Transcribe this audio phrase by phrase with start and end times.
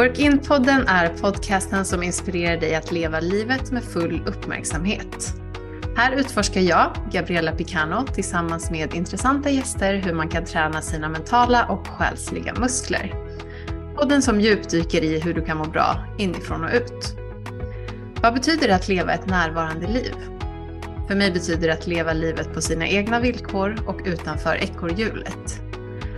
[0.00, 5.34] Work-in-podden är podcasten som inspirerar dig att leva livet med full uppmärksamhet.
[5.96, 11.66] Här utforskar jag, Gabriella Picano, tillsammans med intressanta gäster hur man kan träna sina mentala
[11.66, 13.14] och själsliga muskler.
[13.96, 17.16] Podden som djupdyker i hur du kan må bra inifrån och ut.
[18.22, 20.14] Vad betyder det att leva ett närvarande liv?
[21.08, 25.69] För mig betyder det att leva livet på sina egna villkor och utanför ekorrhjulet.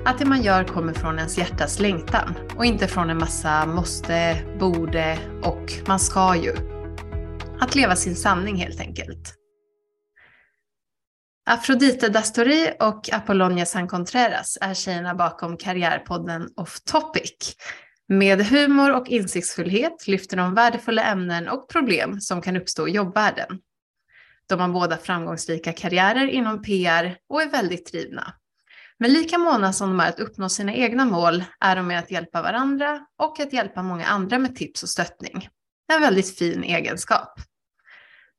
[0.05, 4.45] Att det man gör kommer från ens hjärtas längtan och inte från en massa måste,
[4.61, 6.52] borde och man ska ju.
[7.61, 9.34] Att leva sin sanning helt enkelt.
[11.47, 17.56] Afrodite Dastori och Apollonia San Contreras är tjejerna bakom karriärpodden Off Topic.
[18.09, 23.59] Med humor och insiktsfullhet lyfter de värdefulla ämnen och problem som kan uppstå i jobbvärlden.
[24.48, 28.34] De har båda framgångsrika karriärer inom PR och är väldigt drivna.
[29.03, 32.11] Men lika måna som de är att uppnå sina egna mål är de med att
[32.11, 35.48] hjälpa varandra och att hjälpa många andra med tips och stöttning.
[35.92, 37.41] En väldigt fin egenskap.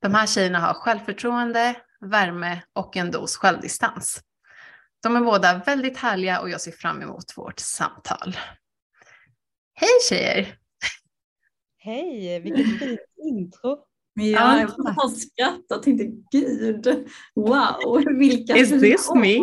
[0.01, 4.21] De här tjejerna har självförtroende, värme och en dos självdistans.
[5.01, 8.37] De är båda väldigt härliga och jag ser fram emot vårt samtal.
[9.73, 10.55] Hej tjejer!
[11.77, 13.77] Hej, vilket fint intro!
[14.13, 19.37] Ja, jag bara skrattade och tänkte gud, wow, vilka Is this me?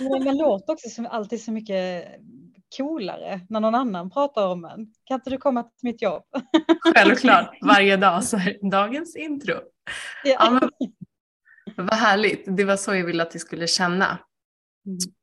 [0.00, 2.08] Men man låter också som, alltid så mycket
[2.76, 4.86] coolare när någon annan pratar om en.
[5.04, 6.22] Kan inte du komma till mitt jobb?
[6.94, 9.54] Självklart, varje dag så här, dagens intro.
[10.24, 10.36] Ja.
[10.38, 10.70] ja men,
[11.86, 14.18] vad härligt, det var så jag ville att vi skulle känna.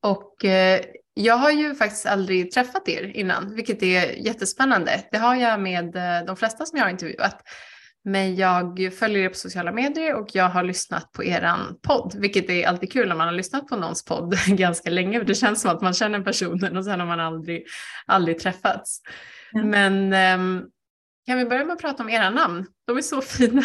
[0.02, 0.82] Och eh,
[1.14, 5.04] jag har ju faktiskt aldrig träffat er innan, vilket är jättespännande.
[5.12, 7.42] Det har jag med eh, de flesta som jag har intervjuat.
[8.04, 12.50] Men jag följer er på sociala medier och jag har lyssnat på eran podd, vilket
[12.50, 15.62] är alltid kul när man har lyssnat på någons podd ganska länge, för det känns
[15.62, 17.66] som att man känner personen och sen har man aldrig,
[18.06, 19.02] aldrig träffats.
[19.54, 19.70] Mm.
[19.70, 20.70] Men um,
[21.26, 22.66] kan vi börja med att prata om era namn?
[22.86, 23.64] De är så fina.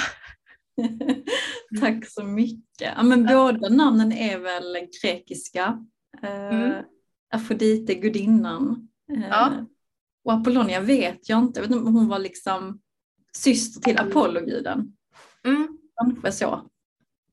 [1.81, 2.93] Tack så mycket.
[2.97, 5.87] Ja, men båda namnen är väl grekiska.
[6.25, 6.85] Uh, mm.
[7.33, 8.89] Afrodite, gudinnan.
[9.13, 9.67] Uh, ja.
[10.25, 12.81] Och Apollonia vet jag inte, jag vet inte om hon var liksom
[13.37, 14.93] syster till Apolloguden.
[15.45, 15.79] Mm.
[15.97, 16.61] Kanske så.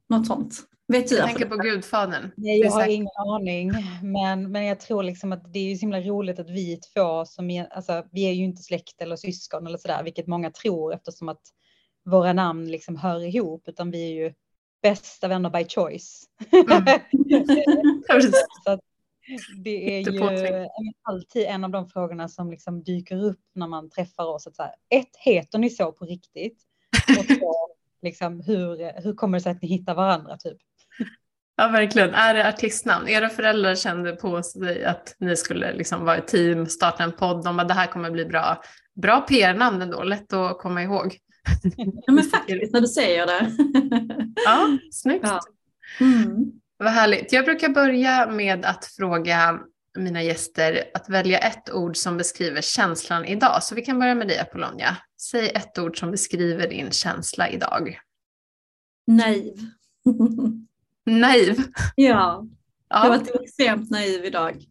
[0.09, 0.69] Något sånt.
[0.87, 1.15] Vet du?
[1.15, 2.31] Jag tänker på Gudfadern.
[2.37, 3.71] Nej, jag har ingen aning.
[4.03, 7.25] Men, men jag tror liksom att det är ju så himla roligt att vi två
[7.25, 10.93] som är, alltså vi är ju inte släkt eller syskon eller sådär, vilket många tror
[10.93, 11.41] eftersom att
[12.05, 14.33] våra namn liksom hör ihop, utan vi är ju
[14.81, 16.23] bästa vänner by choice.
[16.51, 16.99] Mm.
[18.65, 18.79] så att,
[19.63, 20.67] det är ju
[21.03, 24.47] alltid en av de frågorna som liksom dyker upp när man träffar oss.
[24.47, 26.57] Att så här, ett, heter ni så på riktigt?
[27.19, 27.53] Och två,
[28.01, 30.37] liksom, hur, hur kommer det sig att ni hittar varandra?
[30.37, 30.57] Typ?
[31.55, 32.13] Ja, verkligen.
[32.13, 33.07] Är det artistnamn?
[33.07, 37.43] Era föräldrar kände på sig att ni skulle liksom vara ett team, starta en podd.
[37.43, 38.61] De bara, det här kommer bli bra.
[38.95, 41.17] Bra PR-namn ändå, lätt att komma ihåg.
[41.77, 43.51] Ja, men faktiskt, när du säger det.
[44.45, 45.27] Ja, snyggt.
[45.27, 45.39] Ja.
[45.99, 46.51] Mm.
[46.79, 47.33] Vad härligt.
[47.33, 49.59] Jag brukar börja med att fråga
[49.97, 53.63] mina gäster att välja ett ord som beskriver känslan idag.
[53.63, 54.97] Så vi kan börja med dig Apollonia.
[55.21, 57.99] Säg ett ord som beskriver din känsla idag.
[59.07, 59.53] Naiv.
[61.05, 61.63] naiv?
[61.95, 62.45] Ja,
[62.89, 63.03] ja.
[63.03, 64.63] jag var extremt naiv idag.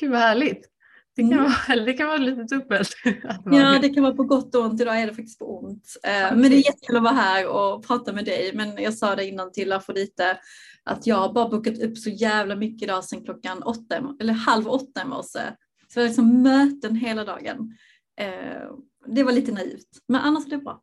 [0.00, 0.68] Gud vad härligt.
[1.18, 1.44] Det kan, mm.
[1.44, 2.88] vara, det kan vara lite dubbelt.
[3.44, 4.80] Ja, det kan vara på gott och ont.
[4.80, 5.96] Idag är det faktiskt på ont.
[6.02, 8.50] Eh, men det är jättekul att vara här och prata med dig.
[8.54, 10.38] Men jag sa det innan till Afrodite
[10.84, 14.68] att jag har bara bokat upp så jävla mycket idag sedan klockan åtta, eller halv
[14.68, 15.40] åtta i morse.
[15.88, 17.76] Så det var liksom möten hela dagen.
[18.20, 18.70] Eh,
[19.06, 20.82] det var lite naivt, men annars är det bra.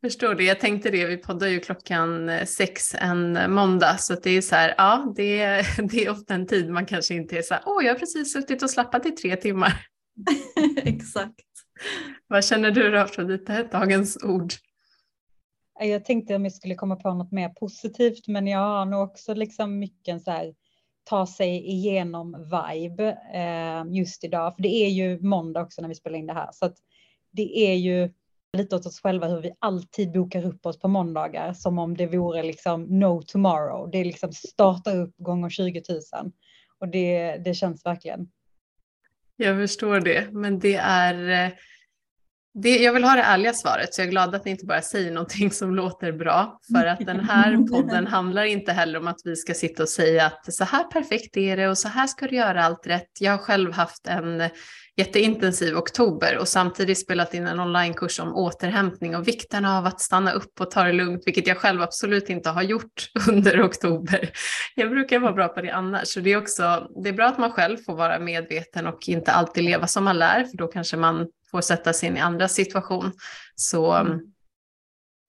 [0.00, 0.44] Förstår det.
[0.44, 4.54] Jag tänkte det, vi poddar ju klockan eh, sex en måndag så det är så
[4.54, 7.62] här, ja det är, det är ofta en tid man kanske inte är så här,
[7.66, 9.72] åh jag har precis suttit och slappat i tre timmar.
[10.76, 11.46] Exakt.
[12.26, 14.52] Vad känner du då Afrodite, dagens ord?
[15.80, 19.34] Jag tänkte om jag skulle komma på något mer positivt, men jag har nog också
[19.34, 20.54] liksom mycket så här
[21.04, 25.94] ta sig igenom vibe eh, just idag, för det är ju måndag också när vi
[25.94, 26.76] spelar in det här, så att
[27.32, 28.10] det är ju
[28.56, 32.06] lite åt oss själva hur vi alltid bokar upp oss på måndagar som om det
[32.06, 33.90] vore liksom no tomorrow.
[33.90, 36.32] Det är liksom starta upp gånger 20 000
[36.78, 38.28] och det, det känns verkligen.
[39.36, 41.52] Jag förstår det, men det är
[42.54, 44.82] Det, jag vill ha det ärliga svaret, så jag är glad att ni inte bara
[44.82, 46.60] säger någonting som låter bra.
[46.72, 50.26] För att den här podden handlar inte heller om att vi ska sitta och säga
[50.26, 53.10] att så här perfekt är det och så här ska du göra allt rätt.
[53.20, 54.42] Jag har själv haft en
[55.00, 60.32] jätteintensiv oktober och samtidigt spelat in en onlinekurs om återhämtning och vikten av att stanna
[60.32, 64.30] upp och ta det lugnt, vilket jag själv absolut inte har gjort under oktober.
[64.74, 67.38] Jag brukar vara bra på det annars, så det är också det är bra att
[67.38, 70.96] man själv får vara medveten och inte alltid leva som man lär, för då kanske
[70.96, 73.12] man får sätta sig in i andra situation.
[73.54, 74.18] Så, mm.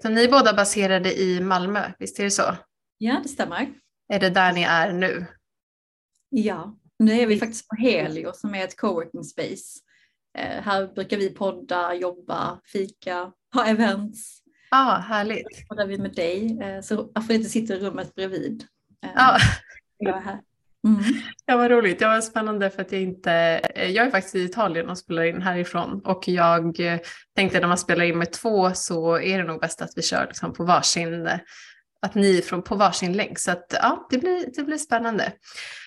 [0.04, 2.56] så ni är båda baserade i Malmö, visst är det så?
[2.98, 3.70] Ja, det stämmer.
[4.14, 5.26] Är det där ni är nu?
[6.30, 9.80] Ja, nu är vi faktiskt på Helio som är ett coworking space.
[10.38, 14.42] Eh, här brukar vi podda, jobba, fika, ha events.
[14.72, 15.68] Ja, ah, härligt.
[15.70, 16.60] Poddar vi med dig.
[16.62, 18.64] Eh, så Afrodite sitter i rummet bredvid.
[19.06, 19.38] Eh, ja.
[19.98, 20.42] Jag är här.
[20.88, 21.04] Mm.
[21.46, 22.00] Ja, vad roligt.
[22.00, 23.32] Det var spännande för att jag inte,
[23.76, 26.80] jag är faktiskt i Italien och spelar in härifrån och jag
[27.36, 30.28] tänkte när man spelar in med två så är det nog bäst att vi kör
[30.28, 31.30] liksom på varsin,
[32.02, 33.40] att ni är från, på varsin länk.
[33.40, 35.24] Så att ja, det blir, det blir spännande.
[35.24, 35.36] Mm.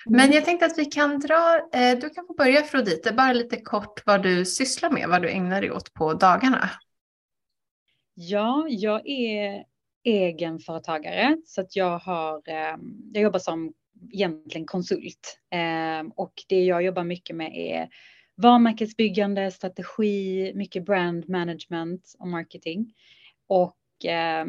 [0.06, 1.60] Men jag tänkte att vi kan dra,
[2.00, 5.60] du kan få börja Frodite, bara lite kort vad du sysslar med, vad du ägnar
[5.60, 6.70] dig åt på dagarna.
[8.14, 9.64] Ja, jag är
[10.04, 12.42] egenföretagare så att jag har,
[13.12, 13.72] jag jobbar som
[14.12, 15.38] egentligen konsult.
[15.50, 17.88] Eh, och det jag jobbar mycket med är
[18.36, 22.94] varumärkesbyggande, strategi, mycket brand management och marketing.
[23.46, 24.46] Och eh,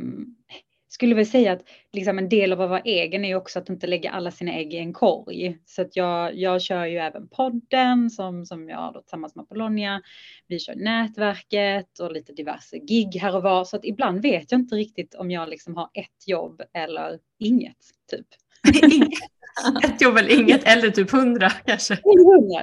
[0.96, 1.64] skulle väl säga att
[1.94, 4.74] liksom en del av att vara egen är också att inte lägga alla sina ägg
[4.74, 5.58] i en korg.
[5.66, 10.02] Så att jag, jag kör ju även podden som, som jag då tillsammans med Apollonia.
[10.48, 13.66] Vi kör nätverket och lite diverse gig här och var.
[13.66, 17.78] Så att ibland vet jag inte riktigt om jag liksom har ett jobb eller inget
[18.12, 18.28] typ.
[19.84, 21.96] Ett jobb eller inget, eller typ hundra kanske.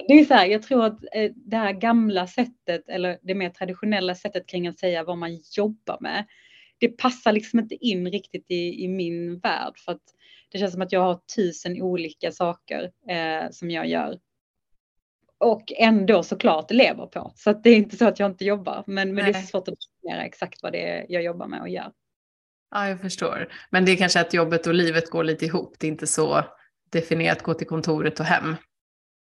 [0.09, 3.51] Det är så här, jag tror att eh, det här gamla sättet, eller det mer
[3.51, 6.25] traditionella sättet kring att säga vad man jobbar med,
[6.83, 9.79] det passar liksom inte in riktigt i, i min värld.
[9.79, 10.03] För att
[10.51, 14.19] det känns som att jag har tusen olika saker eh, som jag gör.
[15.39, 17.33] Och ändå såklart lever på.
[17.37, 18.85] Så att det är inte så att jag inte jobbar.
[18.87, 21.69] Men, men det är svårt att definiera exakt vad det är jag jobbar med och
[21.69, 21.93] gör.
[22.71, 23.53] Ja, jag förstår.
[23.71, 25.77] Men det är kanske att jobbet och livet går lite ihop.
[25.79, 26.45] Det är inte så
[26.91, 28.57] definierat gå till kontoret och hem.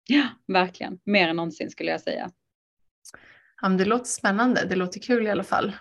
[0.07, 0.99] Ja, verkligen.
[1.05, 2.31] Mer än någonsin skulle jag säga.
[3.61, 4.65] Ja, det låter spännande.
[4.69, 5.73] Det låter kul i alla fall.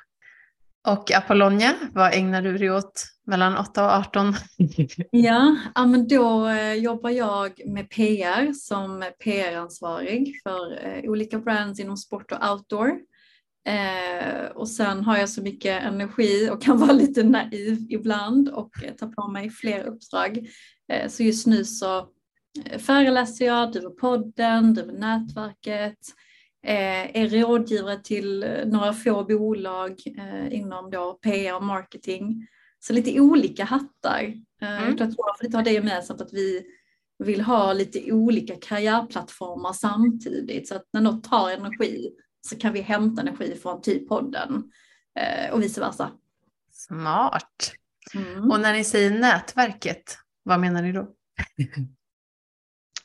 [0.88, 4.34] Och Apollonia, vad ägnar du dig åt mellan 8 och 18?
[5.10, 11.96] ja, men då eh, jobbar jag med PR som PR-ansvarig för eh, olika brands inom
[11.96, 12.88] sport och outdoor.
[13.68, 18.70] Eh, och sen har jag så mycket energi och kan vara lite naiv ibland och
[18.98, 20.48] ta på mig fler uppdrag.
[21.08, 22.08] Så just nu så
[22.78, 25.98] föreläser jag, driver podden, driver nätverket,
[26.70, 30.00] är rådgivare till eh, några få bolag
[30.50, 32.46] inom då PR och marketing.
[32.80, 34.22] Så lite olika hattar.
[34.60, 34.84] Mm.
[34.84, 36.62] Jag tror att jag får lite ha det gemensamt att vi
[37.18, 42.10] vill ha lite olika karriärplattformar samtidigt så att när något tar energi
[42.40, 44.72] så kan vi hämta energi från typ podden
[45.18, 46.10] eh, och vice versa.
[46.72, 47.72] Smart.
[48.14, 48.50] Mm.
[48.50, 51.08] Och när ni säger nätverket, vad menar ni då?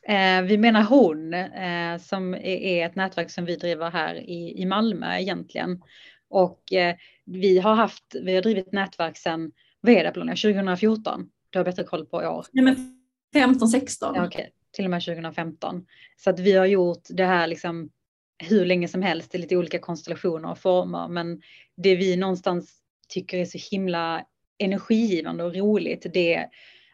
[0.07, 4.65] Eh, vi menar hon eh, som är ett nätverk som vi driver här i, i
[4.65, 5.81] Malmö egentligen.
[6.29, 6.95] Och eh,
[7.25, 9.51] vi har haft, vi har drivit nätverk sedan,
[9.81, 11.29] vad är det 2014?
[11.49, 12.45] Du har bättre koll på år.
[12.51, 12.99] Nej men
[13.33, 14.15] 15, 16.
[14.15, 14.47] Ja, okay.
[14.71, 15.85] Till och med 2015.
[16.17, 17.89] Så att vi har gjort det här liksom
[18.37, 21.07] hur länge som helst i lite olika konstellationer och former.
[21.07, 21.41] Men
[21.77, 22.73] det vi någonstans
[23.07, 24.25] tycker är så himla
[24.57, 26.47] energigivande och roligt det är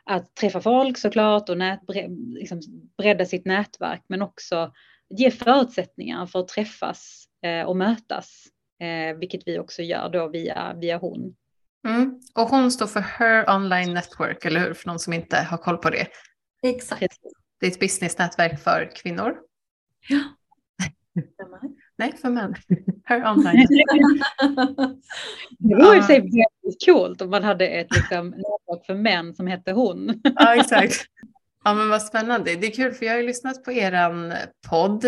[0.09, 1.79] att träffa folk såklart och nät,
[2.33, 2.61] liksom
[2.97, 4.73] bredda sitt nätverk men också
[5.09, 8.45] ge förutsättningar för att träffas eh, och mötas.
[8.81, 11.35] Eh, vilket vi också gör då via, via hon.
[11.87, 12.21] Mm.
[12.35, 14.73] Och hon står för Her Online Network, eller hur?
[14.73, 16.07] För någon som inte har koll på det.
[16.63, 17.17] Exakt.
[17.59, 19.37] Det är ett businessnätverk för kvinnor.
[20.07, 20.23] Ja.
[21.99, 22.55] Nej, för män.
[23.05, 23.67] Her online.
[25.59, 29.47] det vore i sig väldigt coolt om man hade ett liksom, nätverk för män som
[29.47, 30.21] hette hon.
[30.35, 31.05] ja, exakt.
[31.63, 32.55] Ja, men vad spännande.
[32.55, 34.11] Det är kul för jag har ju lyssnat på er
[34.69, 35.01] podd.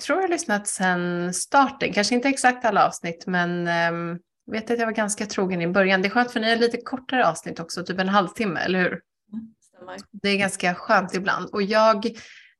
[0.00, 1.92] Tror jag har lyssnat sedan starten.
[1.92, 4.18] Kanske inte exakt alla avsnitt, men um,
[4.52, 6.02] vet att jag var ganska trogen i början.
[6.02, 9.00] Det är skönt för ni har lite kortare avsnitt också, typ en halvtimme, eller hur?
[9.32, 11.50] Mm, det är ganska skönt ibland.
[11.50, 12.16] Och jag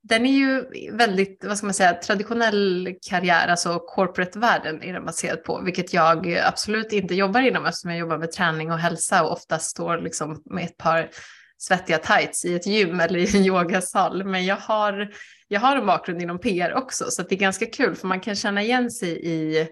[0.09, 5.45] den är ju väldigt, vad ska man säga, traditionell karriär, alltså corporate-världen är den baserad
[5.45, 9.33] på, vilket jag absolut inte jobbar inom eftersom jag jobbar med träning och hälsa och
[9.33, 11.11] ofta står liksom med ett par
[11.59, 14.25] svettiga tights i ett gym eller i en yogasal.
[14.25, 15.11] Men jag har,
[15.49, 18.35] jag har en bakgrund inom PR också, så det är ganska kul för man kan
[18.35, 19.69] känna igen sig i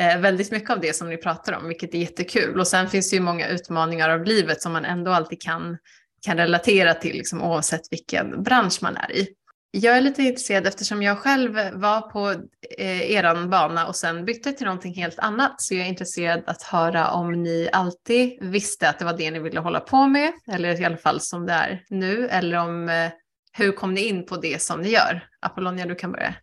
[0.00, 2.60] eh, väldigt mycket av det som ni pratar om, vilket är jättekul.
[2.60, 5.78] Och sen finns det ju många utmaningar av livet som man ändå alltid kan,
[6.26, 9.28] kan relatera till, liksom, oavsett vilken bransch man är i.
[9.74, 12.30] Jag är lite intresserad eftersom jag själv var på
[12.78, 15.62] eh, eran bana och sen bytte till någonting helt annat.
[15.62, 19.38] Så jag är intresserad att höra om ni alltid visste att det var det ni
[19.38, 23.10] ville hålla på med, eller i alla fall som det är nu, eller om eh,
[23.52, 25.28] hur kom ni in på det som ni gör?
[25.40, 26.34] Apollonia, du kan börja.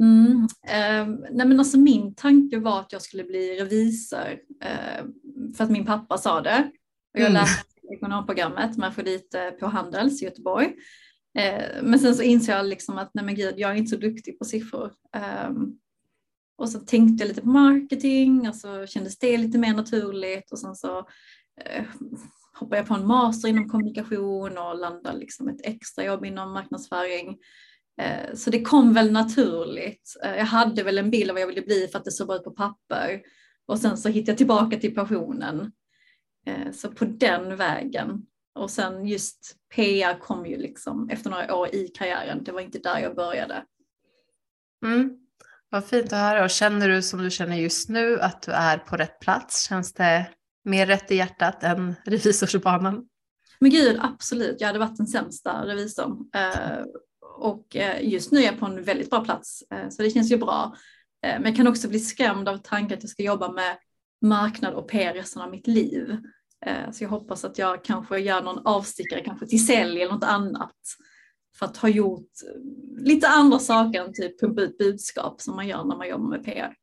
[0.00, 5.04] Mm, eh, nej men alltså min tanke var att jag skulle bli revisor eh,
[5.56, 6.70] för att min pappa sa det.
[7.14, 7.32] Och jag mm.
[7.32, 7.64] läste
[7.94, 10.74] ekonomprogrammet med Afrodite på Handels i Göteborg.
[11.34, 13.96] Eh, men sen så inser jag liksom att nej men gud, jag är inte så
[13.96, 14.92] duktig på siffror.
[15.48, 15.78] Um,
[16.58, 20.58] och så tänkte jag lite på marketing och så kändes det lite mer naturligt och
[20.58, 20.98] sen så
[21.60, 21.84] eh,
[22.54, 27.38] hoppade jag på en master inom kommunikation och landade liksom ett extra jobb inom marknadsföring.
[28.00, 30.16] Eh, så det kom väl naturligt.
[30.24, 32.26] Eh, jag hade väl en bild av vad jag ville bli för att det såg
[32.26, 33.22] bra ut på papper
[33.66, 35.72] och sen så hittade jag tillbaka till passionen.
[36.46, 38.26] Eh, så på den vägen
[38.58, 42.44] och sen just PR kom ju liksom efter några år i karriären.
[42.44, 43.64] Det var inte där jag började.
[44.84, 45.10] Mm.
[45.70, 46.44] Vad fint att höra.
[46.44, 49.68] Och känner du som du känner just nu att du är på rätt plats?
[49.68, 50.26] Känns det
[50.64, 53.08] mer rätt i hjärtat än revisorsbanan?
[53.60, 54.60] Men gud, absolut.
[54.60, 56.30] Jag hade varit den sämsta revisorn.
[56.34, 56.84] Eh,
[57.38, 60.32] och eh, just nu är jag på en väldigt bra plats, eh, så det känns
[60.32, 60.76] ju bra.
[61.22, 63.76] Men jag kan också bli skrämd av tanken att jag ska jobba med
[64.22, 66.16] marknad och PR resten av mitt liv.
[66.66, 70.24] Eh, så jag hoppas att jag kanske gör någon avstickare, kanske till sälj eller något
[70.24, 70.76] annat.
[71.58, 72.30] För att ha gjort
[72.98, 76.44] lite andra saker än typ pumpa ut budskap som man gör när man jobbar med
[76.44, 76.74] PR.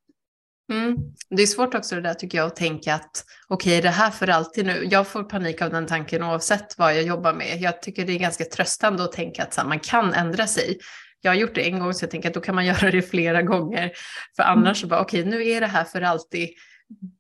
[0.71, 0.97] Mm.
[1.29, 4.11] Det är svårt också det där tycker jag att tänka att okej, okay, det här
[4.11, 4.87] för alltid nu.
[4.91, 7.61] Jag får panik av den tanken oavsett vad jag jobbar med.
[7.61, 10.77] Jag tycker det är ganska tröstande att tänka att här, man kan ändra sig.
[11.21, 13.01] Jag har gjort det en gång så jag tänker att då kan man göra det
[13.01, 13.91] flera gånger.
[14.35, 16.49] För annars så bara okej, okay, nu är det här för alltid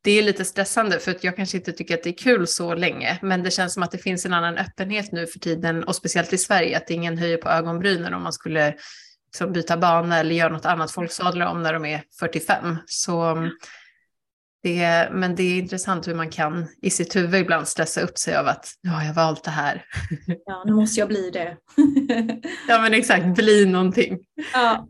[0.03, 2.75] det är lite stressande för att jag kanske inte tycker att det är kul så
[2.75, 5.95] länge, men det känns som att det finns en annan öppenhet nu för tiden och
[5.95, 8.75] speciellt i Sverige att ingen höjer på ögonbrynen om man skulle
[9.25, 10.91] liksom byta bana eller göra något annat.
[10.91, 12.77] Folk sadlar om när de är 45.
[12.85, 13.37] Så
[14.63, 18.35] det, men det är intressant hur man kan i sitt huvud ibland stressa upp sig
[18.35, 19.85] av att jag har valt det här.
[20.45, 21.57] Ja, nu måste jag bli det.
[22.67, 24.19] ja, men exakt, bli någonting.
[24.53, 24.87] Ja.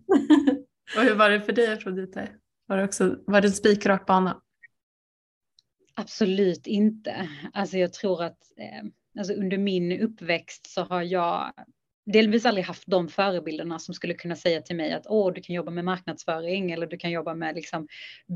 [0.97, 2.29] och hur var det för dig Afrodite?
[2.67, 4.37] Var det, också, var det en spikrak bana?
[5.95, 7.29] Absolut inte.
[7.53, 8.83] Alltså jag tror att eh,
[9.19, 11.53] alltså under min uppväxt så har jag
[12.05, 15.55] delvis aldrig haft de förebilderna som skulle kunna säga till mig att åh, du kan
[15.55, 17.87] jobba med marknadsföring eller du kan jobba med liksom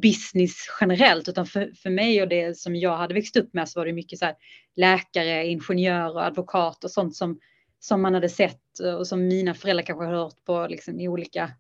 [0.02, 3.80] business generellt, utan för, för mig och det som jag hade växt upp med så
[3.80, 4.36] var det mycket så här
[4.76, 7.40] läkare, ingenjörer, advokat och sånt som,
[7.80, 11.52] som man hade sett och som mina föräldrar kanske har hört på liksom, i olika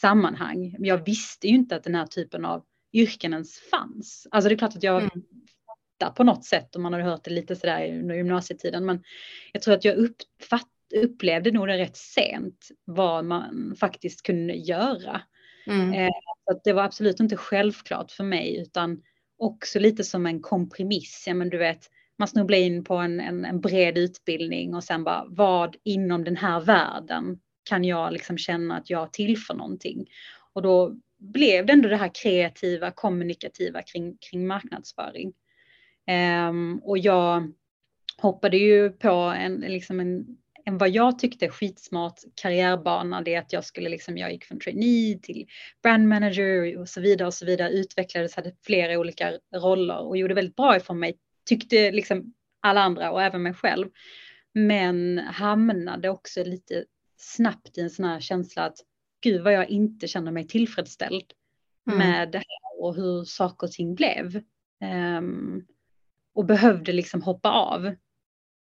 [0.00, 0.76] sammanhang.
[0.78, 4.26] Men jag visste ju inte att den här typen av yrken ens fanns.
[4.30, 5.24] Alltså det är klart att jag mm
[5.98, 8.86] fattar på något sätt om man har hört det lite sådär under gymnasietiden.
[8.86, 9.02] Men
[9.52, 15.20] jag tror att jag uppfatt, upplevde nog det rätt sent vad man faktiskt kunde göra.
[15.66, 15.92] Mm.
[15.92, 16.10] Eh,
[16.44, 19.02] så det var absolut inte självklart för mig utan
[19.38, 21.24] också lite som en kompromiss.
[21.26, 21.86] Ja, men du vet,
[22.18, 26.36] man snubblar in på en, en, en, bred utbildning och sen bara vad inom den
[26.36, 27.38] här världen
[27.68, 30.06] kan jag liksom känna att jag tillför någonting.
[30.52, 35.32] Och då blev det ändå det här kreativa, kommunikativa kring, kring marknadsföring.
[36.48, 37.52] Um, och jag
[38.18, 40.26] hoppade ju på en, liksom en,
[40.64, 43.22] en vad jag tyckte skitsmart karriärbana.
[43.22, 45.46] Det att jag skulle liksom, jag gick från trainee till
[45.82, 47.70] brand manager och så vidare och så vidare.
[47.70, 51.18] Utvecklades, hade flera olika roller och gjorde väldigt bra ifrån mig.
[51.44, 53.86] Tyckte liksom alla andra och även mig själv.
[54.52, 56.84] Men hamnade också lite
[57.16, 58.76] snabbt i en sån här känsla att
[59.20, 61.32] gud vad jag inte känner mig tillfredsställd
[61.90, 61.98] mm.
[61.98, 64.42] med det här och hur saker och ting blev.
[65.18, 65.66] Um,
[66.36, 67.86] och behövde liksom hoppa av.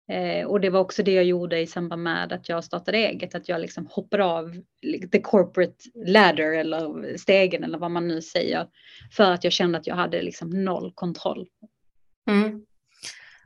[0.08, 3.34] Eh, och det var också det jag gjorde i samband med att jag startade eget,
[3.34, 4.56] att jag liksom hoppade av
[5.12, 8.66] the corporate ladder eller stegen eller vad man nu säger.
[9.12, 11.46] För att jag kände att jag hade liksom noll kontroll.
[12.30, 12.60] Mm.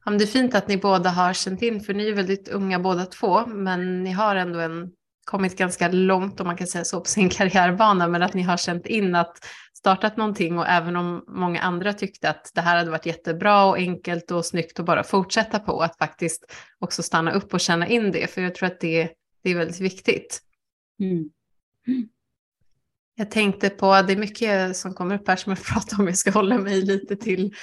[0.04, 2.78] Ja, det är fint att ni båda har känt in, för ni är väldigt unga
[2.78, 4.92] båda två, men ni har ändå en
[5.24, 8.56] kommit ganska långt om man kan säga så på sin karriärbana men att ni har
[8.56, 9.38] känt in att
[9.78, 13.76] startat någonting och även om många andra tyckte att det här hade varit jättebra och
[13.76, 18.12] enkelt och snyggt att bara fortsätta på att faktiskt också stanna upp och känna in
[18.12, 19.10] det för jag tror att det,
[19.42, 20.40] det är väldigt viktigt.
[21.00, 21.30] Mm.
[23.14, 26.18] Jag tänkte på, det är mycket som kommer upp här som jag pratar om, jag
[26.18, 27.54] ska hålla mig lite till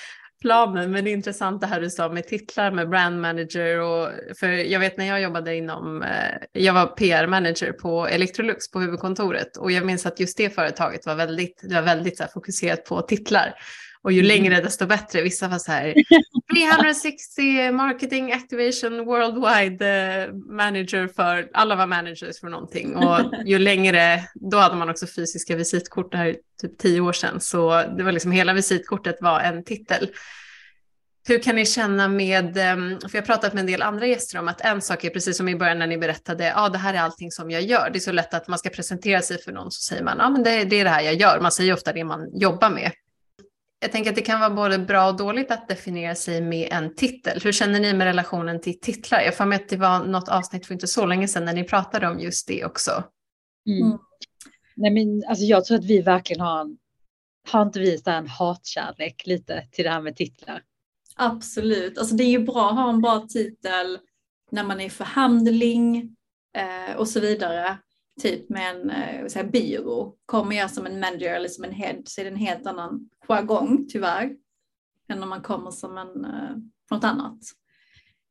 [0.45, 4.09] planen, men det är intressant det här du sa med titlar med brand manager och
[4.39, 9.57] för jag vet när jag jobbade inom, eh, jag var PR-manager på Electrolux på huvudkontoret
[9.57, 12.85] och jag minns att just det företaget var väldigt, det var väldigt så här, fokuserat
[12.85, 13.53] på titlar
[14.05, 14.27] och ju mm.
[14.27, 15.21] längre desto bättre.
[15.21, 15.93] Vissa var så här
[16.53, 22.95] 360 marketing activation worldwide eh, manager för, alla var managers för någonting.
[22.95, 27.39] Och ju längre, då hade man också fysiska visitkort, det här typ tio år sedan.
[27.39, 30.07] Så det var liksom hela visitkortet var en titel.
[31.27, 34.39] Hur kan ni känna med, ehm, för jag har pratat med en del andra gäster
[34.39, 36.77] om att en sak är precis som i början när ni berättade, ja ah, det
[36.77, 37.89] här är allting som jag gör.
[37.89, 40.25] Det är så lätt att man ska presentera sig för någon så säger man, ja
[40.25, 41.39] ah, men det, det är det här jag gör.
[41.41, 42.91] Man säger ofta det man jobbar med
[43.85, 46.95] jag tänker att det kan vara både bra och dåligt att definiera sig med en
[46.95, 47.39] titel.
[47.43, 49.21] Hur känner ni med relationen till titlar?
[49.21, 51.63] Jag får med att det var något avsnitt för inte så länge sedan när ni
[51.63, 53.03] pratade om just det också.
[53.67, 53.87] Mm.
[53.87, 53.97] mm.
[54.75, 56.77] Nej, men, alltså, jag tror att vi verkligen har en,
[57.51, 60.61] har inte vi en hatkärlek lite till det här med titlar?
[61.15, 63.99] Absolut, alltså det är ju bra att ha en bra titel
[64.51, 66.15] när man är i förhandling
[66.57, 67.77] eh, och så vidare
[68.21, 70.15] typ med en eh, säga, byrå.
[70.25, 73.09] Kommer jag som en manager eller som en head så är det en helt annan
[73.27, 74.35] jargong tyvärr
[75.09, 76.55] än om man kommer som en eh,
[76.87, 77.39] från något annat.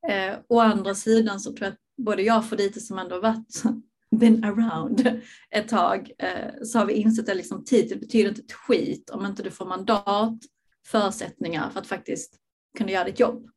[0.08, 3.62] Eh, å andra sidan så tror jag att både jag och Fodite som ändå varit
[4.10, 8.52] been around ett tag eh, så har vi insett att liksom, titel betyder inte ett
[8.52, 10.38] skit om inte du får mandat,
[10.86, 12.34] förutsättningar för att faktiskt
[12.78, 13.48] kunna göra ditt jobb.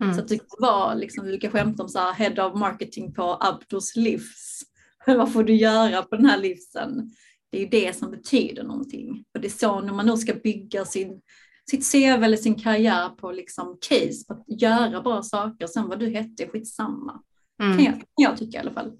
[0.00, 0.14] Mm.
[0.14, 3.38] Så att det var liksom, vi brukar skämta om så här, head of marketing på
[3.40, 4.62] Abdos livs
[5.16, 7.10] vad får du göra på den här livsen?
[7.50, 9.24] Det är ju det som betyder någonting.
[9.34, 11.20] Och det är så när man nu ska bygga sin,
[11.70, 15.66] sitt CV eller sin karriär på liksom case, på att göra bra saker.
[15.66, 17.22] Sen vad du hette, skitsamma.
[17.62, 17.76] Mm.
[17.76, 18.92] Kan, jag, kan jag tycka i alla fall.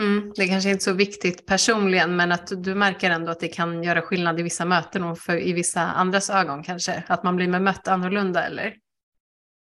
[0.00, 3.48] Mm, det kanske inte är så viktigt personligen, men att du märker ändå att det
[3.48, 7.02] kan göra skillnad i vissa möten och för, i vissa andras ögon kanske.
[7.06, 8.76] Att man blir bemött annorlunda eller?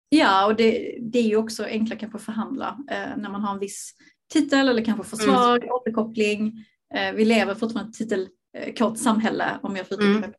[0.09, 3.55] Ja, och det, det är ju också enklare kanske att förhandla eh, när man har
[3.55, 3.95] en viss
[4.33, 5.71] titel eller kanske få svar, mm.
[5.71, 6.53] återkoppling.
[6.95, 10.35] Eh, vi lever fortfarande ett titelkort samhälle om jag får uttrycka mm.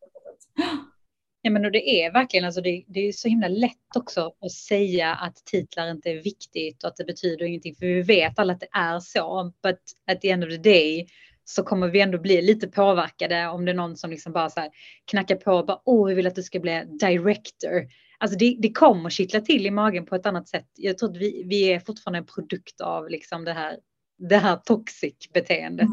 [1.41, 4.51] Ja, men och det är verkligen alltså det, det, är så himla lätt också att
[4.51, 7.75] säga att titlar inte är viktigt och att det betyder ingenting.
[7.75, 9.53] För vi vet alla att det är så.
[9.63, 9.79] But
[10.11, 11.07] at the end of the day
[11.43, 14.59] så kommer vi ändå bli lite påverkade om det är någon som liksom bara så
[14.59, 14.69] här
[15.11, 17.87] knackar på och bara åh, vi vill att du ska bli director.
[18.19, 20.67] Alltså det, det kommer kittla till i magen på ett annat sätt.
[20.75, 23.77] Jag tror att vi, vi är fortfarande en produkt av liksom det här,
[24.17, 25.87] det här toxic beteendet.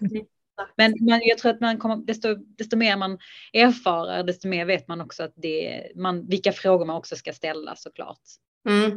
[0.00, 0.26] Mm.
[0.76, 3.18] Men, men jag tror att man kommer, desto, desto mer man
[3.52, 7.76] erfarer, desto mer vet man också att det man, vilka frågor man också ska ställa
[7.76, 8.20] såklart.
[8.68, 8.90] Mm.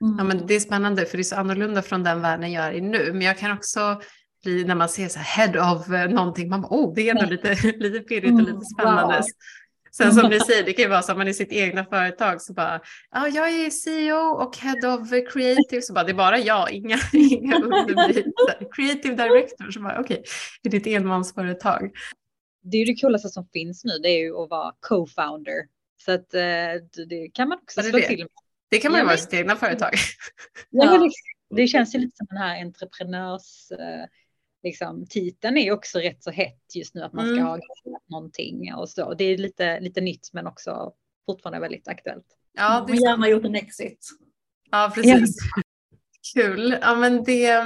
[0.00, 0.18] Mm.
[0.18, 2.72] Ja, men det är spännande för det är så annorlunda från den världen jag är
[2.72, 3.12] i nu.
[3.12, 4.00] Men jag kan också
[4.42, 7.14] bli när man ser så här head of eh, någonting, man bara, oh, det är
[7.14, 9.14] ändå lite, lite pirrigt och lite mm, spännande.
[9.14, 9.24] Wow.
[9.98, 12.42] Sen som ni säger, det kan ju vara så att man i sitt egna företag
[12.42, 12.80] så bara,
[13.10, 16.98] ja, jag är CEO och head of creative, så bara, det är bara jag, inga,
[17.12, 18.24] inga under
[18.72, 20.24] Creative director, så bara, okej, okay,
[20.62, 21.90] i ditt enmansföretag.
[22.62, 25.66] Det är ju det coolaste som finns nu, det är ju att vara co-founder.
[26.04, 28.28] Så att eh, det kan man också slå till med.
[28.70, 29.90] Det kan man ju vara i sitt egna företag.
[30.70, 31.10] Ja, det,
[31.56, 34.04] det känns ju lite som den här entreprenörs eh,
[34.62, 37.46] liksom, titeln är också rätt så hett just nu att man ska mm.
[37.46, 37.58] ha
[38.06, 39.14] någonting och så.
[39.14, 40.92] Det är lite, lite nytt men också
[41.26, 42.26] fortfarande väldigt aktuellt.
[42.52, 44.08] Ja, det är gärna gjort en exit.
[44.70, 45.36] Ja, precis.
[45.56, 45.62] Ja.
[46.34, 46.78] Kul.
[46.80, 47.64] Ja, men det,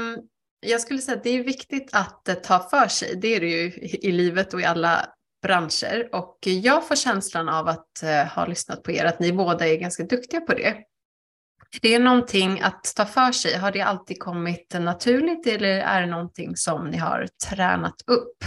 [0.61, 3.17] jag skulle säga att det är viktigt att eh, ta för sig.
[3.17, 5.07] Det är det ju i livet och i alla
[5.43, 6.09] branscher.
[6.13, 9.77] Och jag får känslan av att eh, ha lyssnat på er att ni båda är
[9.77, 10.77] ganska duktiga på det.
[11.81, 13.57] Det är någonting att ta för sig.
[13.59, 18.45] Har det alltid kommit naturligt eller är det någonting som ni har tränat upp?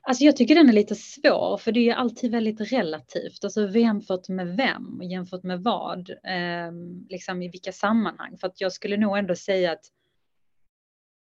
[0.00, 3.44] Alltså jag tycker den är lite svår för det är alltid väldigt relativt.
[3.44, 6.10] Alltså jämfört med vem och jämfört med vad.
[6.10, 6.72] Eh,
[7.08, 8.38] liksom i vilka sammanhang.
[8.38, 9.84] För att jag skulle nog ändå säga att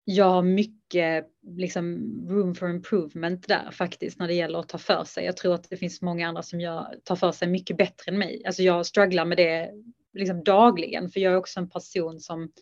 [0.05, 1.96] jag har mycket liksom,
[2.29, 5.24] room for improvement där faktiskt när det gäller att ta för sig.
[5.24, 8.18] Jag tror att det finns många andra som gör, tar för sig mycket bättre än
[8.18, 8.42] mig.
[8.46, 9.70] Alltså jag strugglar med det
[10.16, 12.52] liksom dagligen, för jag är också en person som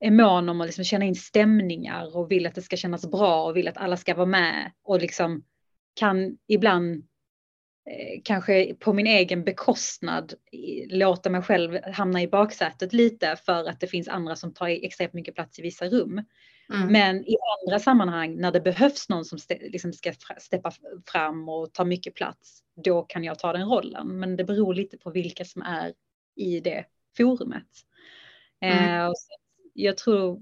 [0.00, 3.44] är mån om att liksom känna in stämningar och vill att det ska kännas bra
[3.44, 5.44] och vill att alla ska vara med och liksom
[5.94, 6.96] kan ibland
[7.90, 10.34] eh, kanske på min egen bekostnad
[10.88, 15.12] låta mig själv hamna i baksätet lite för att det finns andra som tar extremt
[15.12, 16.24] mycket plats i vissa rum.
[16.74, 16.92] Mm.
[16.92, 20.72] Men i andra sammanhang när det behövs någon som liksom ska steppa
[21.06, 24.18] fram och ta mycket plats, då kan jag ta den rollen.
[24.18, 25.92] Men det beror lite på vilka som är
[26.36, 26.84] i det
[27.16, 27.68] forumet.
[28.60, 29.06] Mm.
[29.06, 29.12] Eh,
[29.74, 30.40] jag tror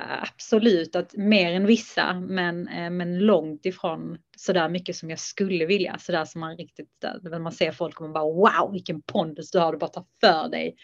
[0.00, 5.18] absolut att mer än vissa, men, eh, men långt ifrån så där mycket som jag
[5.18, 5.98] skulle vilja.
[5.98, 9.50] Så där som man riktigt, när man ser folk och man bara wow vilken pondus
[9.50, 10.76] du har, du bara tar för dig.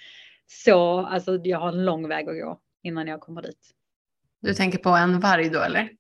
[0.47, 3.70] Så alltså jag har en lång väg att gå innan jag kommer dit.
[4.40, 5.90] Du tänker på en varg då eller?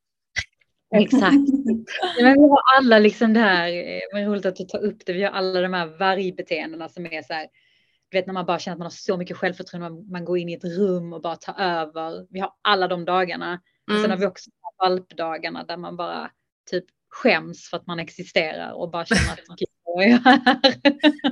[0.94, 1.34] Exakt.
[2.22, 5.12] Men vi har alla liksom det här, eh, är roligt att du tar upp det,
[5.12, 7.46] vi har alla de här vargbeteendena som är så här,
[8.14, 10.38] du vet när man bara känner att man har så mycket självförtroende, man, man går
[10.38, 12.26] in i ett rum och bara tar över.
[12.30, 13.60] Vi har alla de dagarna.
[13.90, 14.02] Mm.
[14.02, 16.30] Sen har vi också valpdagarna där man bara
[16.70, 20.64] typ skäms för att man existerar och bara känner att vad är här?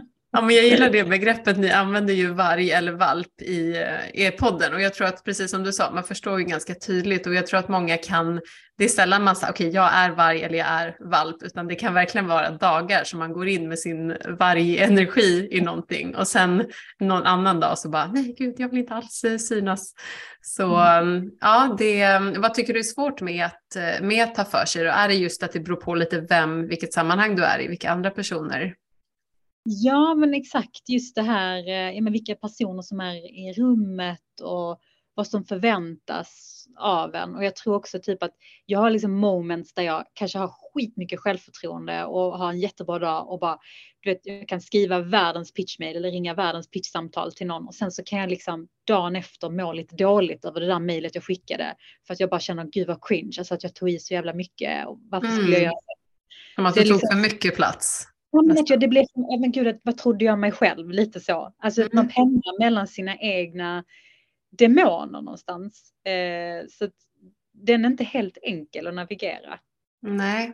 [0.34, 3.76] Ja, men jag gillar det begreppet, ni använder ju varg eller valp i
[4.14, 7.26] er podden och jag tror att precis som du sa, man förstår ju ganska tydligt
[7.26, 8.40] och jag tror att många kan,
[8.78, 11.68] det är sällan man säger okej okay, jag är varg eller jag är valp, utan
[11.68, 16.28] det kan verkligen vara dagar som man går in med sin vargenergi i någonting och
[16.28, 16.64] sen
[17.00, 19.94] någon annan dag så bara nej gud jag vill inte alls eh, synas.
[20.40, 21.30] Så mm.
[21.40, 24.84] ja, det, vad tycker du är svårt med att, eh, med att ta för sig?
[24.84, 24.90] Då?
[24.90, 27.90] Är det just att det beror på lite vem, vilket sammanhang du är i, vilka
[27.90, 28.74] andra personer?
[29.64, 34.40] Ja, men exakt just det här, eh, ja, men vilka personer som är i rummet
[34.42, 34.80] och
[35.14, 37.34] vad som förväntas av en.
[37.34, 38.34] Och jag tror också typ att
[38.66, 43.30] jag har liksom moments där jag kanske har skitmycket självförtroende och har en jättebra dag
[43.30, 43.58] och bara,
[44.00, 47.90] du vet, jag kan skriva världens pitchmail eller ringa världens pitchsamtal till någon och sen
[47.90, 51.74] så kan jag liksom dagen efter må lite dåligt över det där mejlet jag skickade
[52.06, 54.34] för att jag bara känner gud vad cringe, alltså att jag tog i så jävla
[54.34, 55.64] mycket och varför skulle jag mm.
[55.64, 56.54] göra det?
[56.54, 58.11] Som att du tog liksom, för mycket plats.
[58.32, 60.90] Ja, men jag, det blev som, men gud, vad trodde jag mig själv?
[60.90, 61.54] Lite så.
[61.58, 61.90] Alltså mm.
[61.92, 63.84] man pendlar mellan sina egna
[64.58, 65.92] demoner någonstans.
[66.06, 66.88] Eh, så
[67.52, 69.58] den är inte helt enkel att navigera.
[70.02, 70.52] Nej.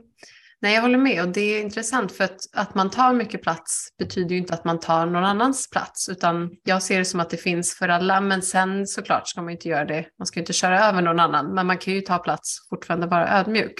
[0.61, 3.89] Nej, jag håller med och det är intressant för att, att man tar mycket plats
[3.99, 7.31] betyder ju inte att man tar någon annans plats utan jag ser det som att
[7.31, 10.53] det finns för alla men sen såklart ska man inte göra det, man ska inte
[10.53, 13.75] köra över någon annan men man kan ju ta plats fortfarande vara ödmjuk.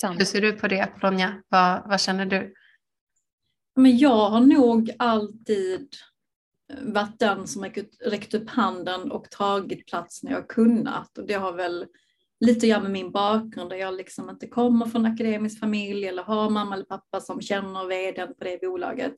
[0.00, 0.20] Sant.
[0.20, 1.34] Hur ser du på det Apollonia?
[1.48, 2.54] Vad, vad känner du?
[3.76, 5.88] Men jag har nog alltid
[6.72, 7.64] eh, varit den som
[8.04, 11.18] räckt upp handen och tagit plats när jag kunnat.
[11.18, 11.86] Och det har väl
[12.40, 16.22] lite att göra med min bakgrund där jag liksom inte kommer från akademisk familj eller
[16.22, 19.14] har mamma eller pappa som känner vdn på det bolaget.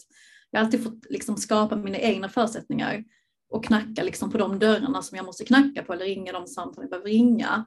[0.50, 3.04] Jag har alltid fått liksom skapa mina egna förutsättningar
[3.48, 6.84] och knacka liksom på de dörrarna som jag måste knacka på eller ringa de samtal
[6.84, 7.66] jag behöver ringa.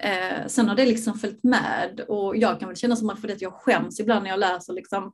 [0.00, 3.28] Eh, sen har det liksom följt med och jag kan väl känna som att för
[3.28, 5.12] det att jag skäms ibland när jag läser liksom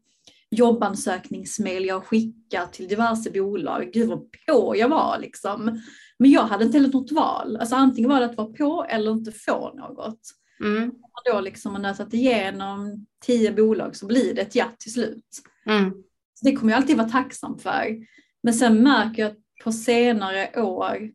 [0.50, 3.90] jobbansökningsmail jag skickat till diverse bolag.
[3.92, 5.80] Gud vad på jag var liksom.
[6.18, 7.56] Men jag hade inte heller något val.
[7.56, 10.20] Alltså antingen var det att vara på eller inte få något.
[10.60, 10.90] Mm.
[10.90, 15.42] Och då liksom jag satt igenom tio bolag så blir det ett ja till slut.
[15.66, 15.90] Mm.
[16.34, 17.96] Så det kommer jag alltid vara tacksam för.
[18.42, 19.32] Men sen märker jag
[19.64, 21.10] på senare år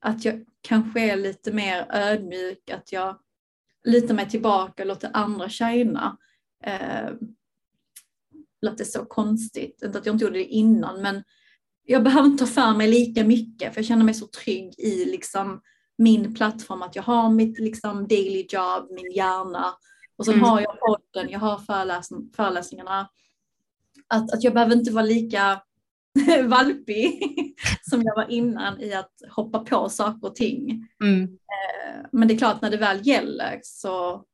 [0.00, 3.18] att jag kanske är lite mer ödmjuk, att jag
[3.84, 5.48] litar mig tillbaka och låter andra
[8.66, 8.72] shina.
[8.72, 11.22] Eh, låter så konstigt, inte att jag inte gjorde det innan, men
[11.84, 15.04] jag behöver inte ta för mig lika mycket för jag känner mig så trygg i
[15.04, 15.60] liksom
[15.98, 19.74] min plattform, att jag har mitt liksom daily job, min hjärna
[20.16, 20.44] och sen mm.
[20.44, 23.08] har jag podden, jag har föreläsning, föreläsningarna.
[24.08, 25.62] Att, att jag behöver inte vara lika
[26.48, 27.20] valpig
[27.90, 30.88] som jag var innan i att hoppa på saker och ting.
[31.02, 31.22] Mm.
[31.22, 34.24] Eh, men det är klart när det väl gäller så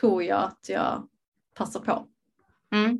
[0.00, 1.08] tror jag att jag
[1.54, 2.06] passar på.
[2.74, 2.98] Mm.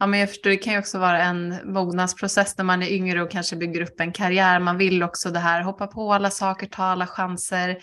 [0.00, 3.22] Ja, men jag förstår, det kan ju också vara en mognadsprocess när man är yngre
[3.22, 4.60] och kanske bygger upp en karriär.
[4.60, 7.78] Man vill också det här, hoppa på alla saker, ta alla chanser.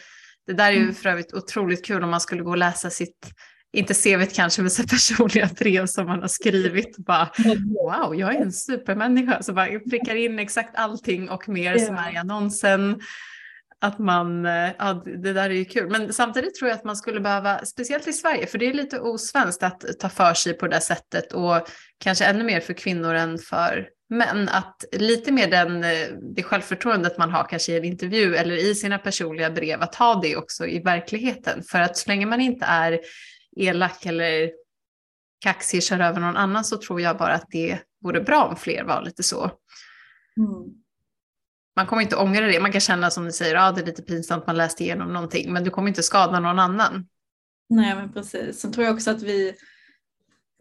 [0.47, 0.95] Det där är ju mm.
[0.95, 3.31] för övrigt otroligt kul om man skulle gå och läsa sitt,
[3.73, 6.97] inte CV kanske, men sitt personliga brev som man har skrivit.
[6.97, 7.29] Bara,
[7.83, 9.43] wow, jag är en supermänniska.
[9.43, 13.01] Så bara prickar in exakt allting och mer som är i annonsen
[13.81, 15.89] att man, eh, ja det där är ju kul.
[15.89, 18.99] Men samtidigt tror jag att man skulle behöva, speciellt i Sverige, för det är lite
[18.99, 23.37] osvenskt att ta för sig på det sättet och kanske ännu mer för kvinnor än
[23.37, 28.35] för män, att lite mer den, eh, det självförtroendet man har kanske i en intervju
[28.35, 31.63] eller i sina personliga brev, att ha det också i verkligheten.
[31.63, 32.99] För att så länge man inte är
[33.57, 34.51] elak eller
[35.43, 38.83] kaxig, kör över någon annan så tror jag bara att det vore bra om fler
[38.83, 39.43] var lite så.
[40.37, 40.84] Mm
[41.75, 42.59] man kommer inte ångra det.
[42.59, 45.53] Man kan känna som ni säger, ah, det är lite pinsamt, man läste igenom någonting,
[45.53, 47.07] men du kommer inte skada någon annan.
[47.69, 48.59] Nej, men precis.
[48.59, 49.55] Sen tror jag också att vi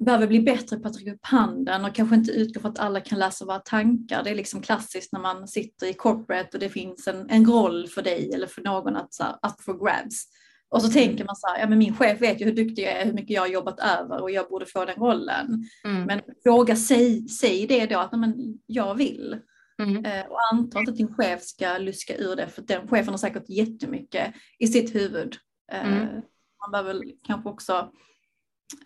[0.04, 3.00] behöver bli bättre på att räcka upp handen och kanske inte utgå från att alla
[3.00, 4.24] kan läsa våra tankar.
[4.24, 7.88] Det är liksom klassiskt när man sitter i corporate och det finns en, en roll
[7.88, 10.24] för dig eller för någon att så här, up for grabs.
[10.68, 12.92] Och så tänker man så här, ja men min chef vet ju hur duktig jag
[12.92, 15.64] är, hur mycket jag har jobbat över och jag borde få den rollen.
[15.84, 16.04] Mm.
[16.04, 18.34] Men fråga, säg, säg det då att men,
[18.66, 19.36] jag vill.
[19.82, 20.04] Mm.
[20.04, 23.18] Eh, och anta inte att din chef ska luska ur det för den chefen har
[23.18, 25.36] säkert jättemycket i sitt huvud.
[25.72, 26.22] Eh, mm.
[26.60, 27.92] Man behöver kanske också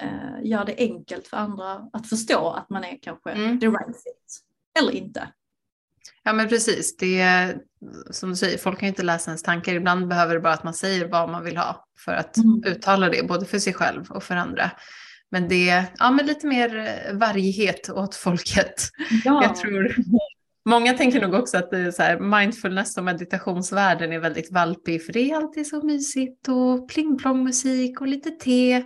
[0.01, 3.61] eh, göra det enkelt för andra att förstå att man är kanske mm.
[3.61, 4.43] the right fit
[4.79, 5.33] eller inte.
[6.23, 7.61] Ja men precis, det är
[8.11, 9.75] som du säger, folk kan inte läsa ens tankar.
[9.75, 12.63] Ibland behöver det bara att man säger vad man vill ha för att mm.
[12.67, 14.71] uttala det, både för sig själv och för andra.
[15.31, 18.91] Men det är ja, men lite mer varighet åt folket.
[19.25, 19.43] Ja.
[19.43, 19.95] Jag tror
[20.69, 25.07] Många tänker nog också att det är så här, mindfulness och meditationsvärlden är väldigt valpig
[25.07, 28.85] för det är alltid så mysigt och plingplong musik och lite te.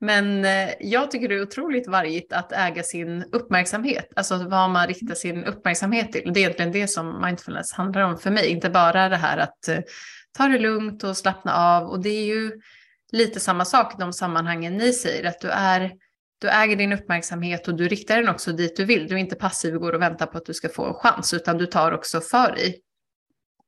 [0.00, 4.86] Men eh, jag tycker det är otroligt vargigt att äga sin uppmärksamhet, alltså vad man
[4.86, 6.32] riktar sin uppmärksamhet till.
[6.32, 9.68] Det är egentligen det som mindfulness handlar om för mig, inte bara det här att
[9.68, 9.78] eh,
[10.38, 11.88] ta det lugnt och slappna av.
[11.88, 12.52] Och det är ju
[13.12, 15.90] lite samma sak i de sammanhangen ni säger, att du, är,
[16.40, 19.08] du äger din uppmärksamhet och du riktar den också dit du vill.
[19.08, 21.34] Du är inte passiv och går och väntar på att du ska få en chans,
[21.34, 22.80] utan du tar också för dig.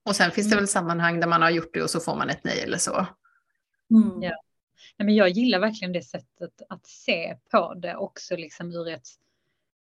[0.04, 0.62] Och sen finns det mm.
[0.62, 3.06] väl sammanhang där man har gjort det och så får man ett nej eller så.
[3.90, 4.22] Mm.
[4.22, 4.42] Ja.
[4.98, 9.06] Nej, men jag gillar verkligen det sättet att se på det också liksom ur ett,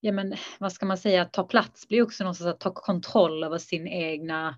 [0.00, 3.58] ja men vad ska man säga, ta plats blir också någonstans att ta kontroll över
[3.58, 4.56] sin egna,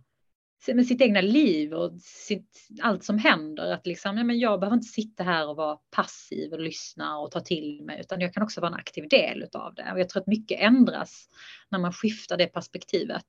[0.67, 3.73] med sitt egna liv och sitt, allt som händer.
[3.73, 7.31] Att liksom, ja men jag behöver inte sitta här och vara passiv och lyssna och
[7.31, 9.93] ta till mig, utan jag kan också vara en aktiv del av det.
[9.93, 11.29] Och jag tror att mycket ändras
[11.69, 13.27] när man skiftar det perspektivet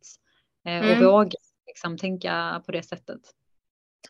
[0.66, 1.06] eh, och mm.
[1.06, 1.32] vågar
[1.68, 3.22] liksom, tänka på det sättet.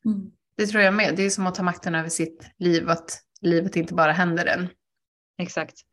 [0.06, 0.32] Mm.
[0.56, 1.14] Det tror jag med.
[1.16, 4.68] Det är som att ta makten över sitt liv, att livet inte bara händer en.
[5.38, 5.86] Exakt.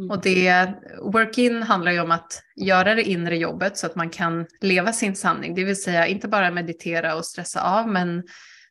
[0.00, 0.10] Mm.
[0.10, 4.46] Och det, work-in handlar ju om att göra det inre jobbet så att man kan
[4.60, 5.54] leva sin sanning.
[5.54, 8.22] Det vill säga inte bara meditera och stressa av, men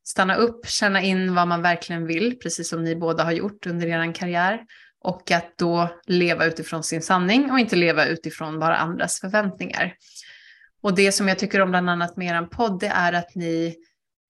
[0.03, 3.87] stanna upp, känna in vad man verkligen vill, precis som ni båda har gjort under
[3.87, 4.59] er karriär.
[5.01, 9.93] Och att då leva utifrån sin sanning och inte leva utifrån bara andras förväntningar.
[10.81, 13.75] Och det som jag tycker om bland annat med er podd, det är att ni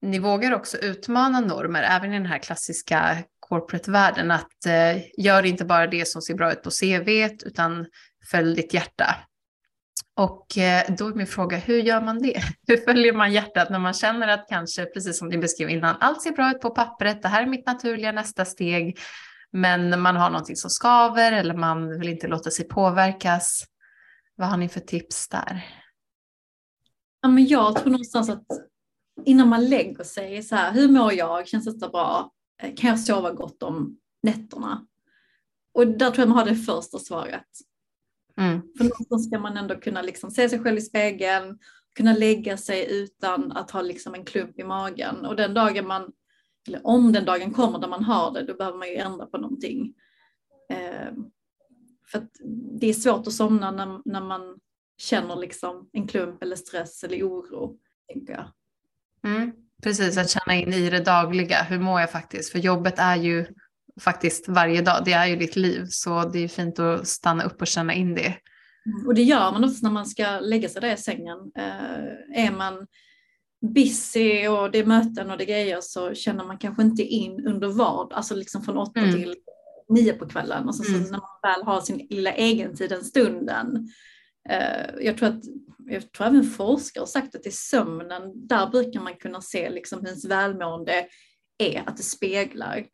[0.02, 3.18] ni vågar också utmana normer, även i den här klassiska
[3.50, 7.10] corporate-världen, att eh, gör inte bara det som ser bra ut på CV,
[7.46, 7.86] utan
[8.32, 9.16] följ ditt hjärta.
[10.16, 12.42] Och eh, då är min fråga, hur gör man det?
[12.68, 16.22] Hur följer man hjärtat när man känner att kanske, precis som ni beskrev innan, allt
[16.22, 19.00] ser bra ut på pappret, det här är mitt naturliga nästa steg,
[19.52, 23.64] men man har någonting som skaver eller man vill inte låta sig påverkas.
[24.36, 25.66] Vad har ni för tips där?
[27.22, 28.46] Ja, men jag tror någonstans att
[29.26, 33.32] innan man lägger sig, så här, hur mår jag, känns detta bra, kan jag sova
[33.32, 34.88] gott om nätterna?
[35.74, 37.48] Och där tror jag man har det första svaret.
[38.38, 38.62] Mm.
[38.78, 41.60] För någonstans ska man ändå kunna liksom se sig själv i spegeln,
[41.96, 45.26] kunna lägga sig utan att ha liksom en klump i magen.
[45.26, 46.12] Och den dagen man,
[46.68, 49.38] eller om den dagen kommer där man har det, då behöver man ju ändra på
[49.38, 49.94] någonting.
[50.70, 51.14] Eh,
[52.12, 52.28] för
[52.80, 54.60] det är svårt att somna när, när man
[54.98, 57.78] känner liksom en klump eller stress eller oro,
[58.14, 58.46] tänker jag.
[59.24, 59.52] Mm,
[59.84, 61.64] precis, att känna in i det dagliga.
[61.64, 62.52] Hur mår jag faktiskt?
[62.52, 63.46] För jobbet är ju
[64.00, 65.02] faktiskt varje dag.
[65.06, 65.86] Det är ju ditt liv.
[65.90, 68.34] Så det är fint att stanna upp och känna in det.
[68.86, 71.52] Mm, och det gör man också när man ska lägga sig där i sängen.
[71.58, 72.88] Eh, är man
[73.74, 77.48] busy och det är möten och det är grejer så känner man kanske inte in
[77.48, 79.14] under vad, alltså liksom från åtta mm.
[79.14, 79.36] till
[79.90, 80.68] nio på kvällen.
[80.68, 81.02] Och så, mm.
[81.02, 83.90] när man väl har sin lilla egentid den stunden.
[84.50, 85.44] Eh, jag tror att
[85.86, 90.00] jag tror även forskare har sagt att i sömnen, där brukar man kunna se liksom
[90.00, 91.08] hur ens välmående
[91.58, 92.86] är, att det speglar.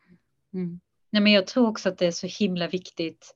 [0.53, 0.79] Mm.
[1.10, 3.36] Nej, men jag tror också att det är så himla viktigt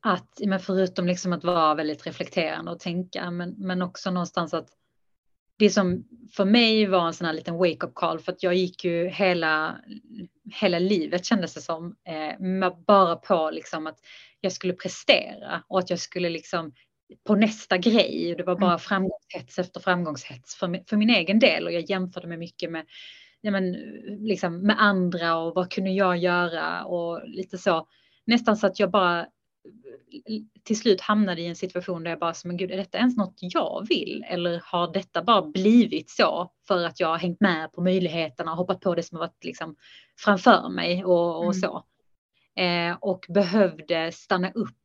[0.00, 4.68] att, men förutom liksom att vara väldigt reflekterande och tänka, men, men också någonstans att
[5.56, 8.84] det som för mig var en sån här liten wake-up call, för att jag gick
[8.84, 9.80] ju hela,
[10.52, 13.98] hela livet kändes det som, eh, bara på liksom att
[14.40, 16.72] jag skulle prestera och att jag skulle liksom
[17.26, 18.34] på nästa grej.
[18.36, 18.78] Det var bara mm.
[18.78, 22.86] framgångshets efter framgångshets för, för min egen del och jag jämförde mig mycket med,
[23.40, 23.72] ja, men,
[24.18, 27.88] liksom med andra och vad kunde jag göra och lite så.
[28.26, 29.26] Nästan så att jag bara
[30.64, 33.34] till slut hamnade i en situation där jag bara, men gud, är detta ens något
[33.40, 34.24] jag vill?
[34.28, 38.56] Eller har detta bara blivit så för att jag har hängt med på möjligheterna och
[38.56, 39.76] hoppat på det som har varit liksom
[40.24, 41.54] framför mig och, och mm.
[41.54, 41.84] så.
[42.56, 44.79] Eh, och behövde stanna upp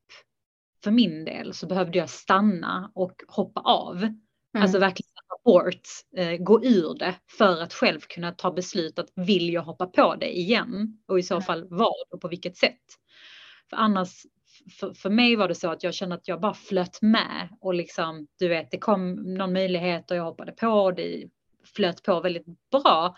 [0.86, 3.98] för min del så behövde jag stanna och hoppa av.
[3.98, 4.18] Mm.
[4.54, 5.82] Alltså verkligen abort,
[6.18, 10.16] eh, gå ur det för att själv kunna ta beslut att vill jag hoppa på
[10.16, 12.84] det igen och i så fall vad och på vilket sätt.
[13.70, 14.26] För annars,
[14.80, 17.74] för, för mig var det så att jag kände att jag bara flöt med och
[17.74, 21.30] liksom, du vet, det kom någon möjlighet och jag hoppade på och det
[21.76, 23.16] flöt på väldigt bra.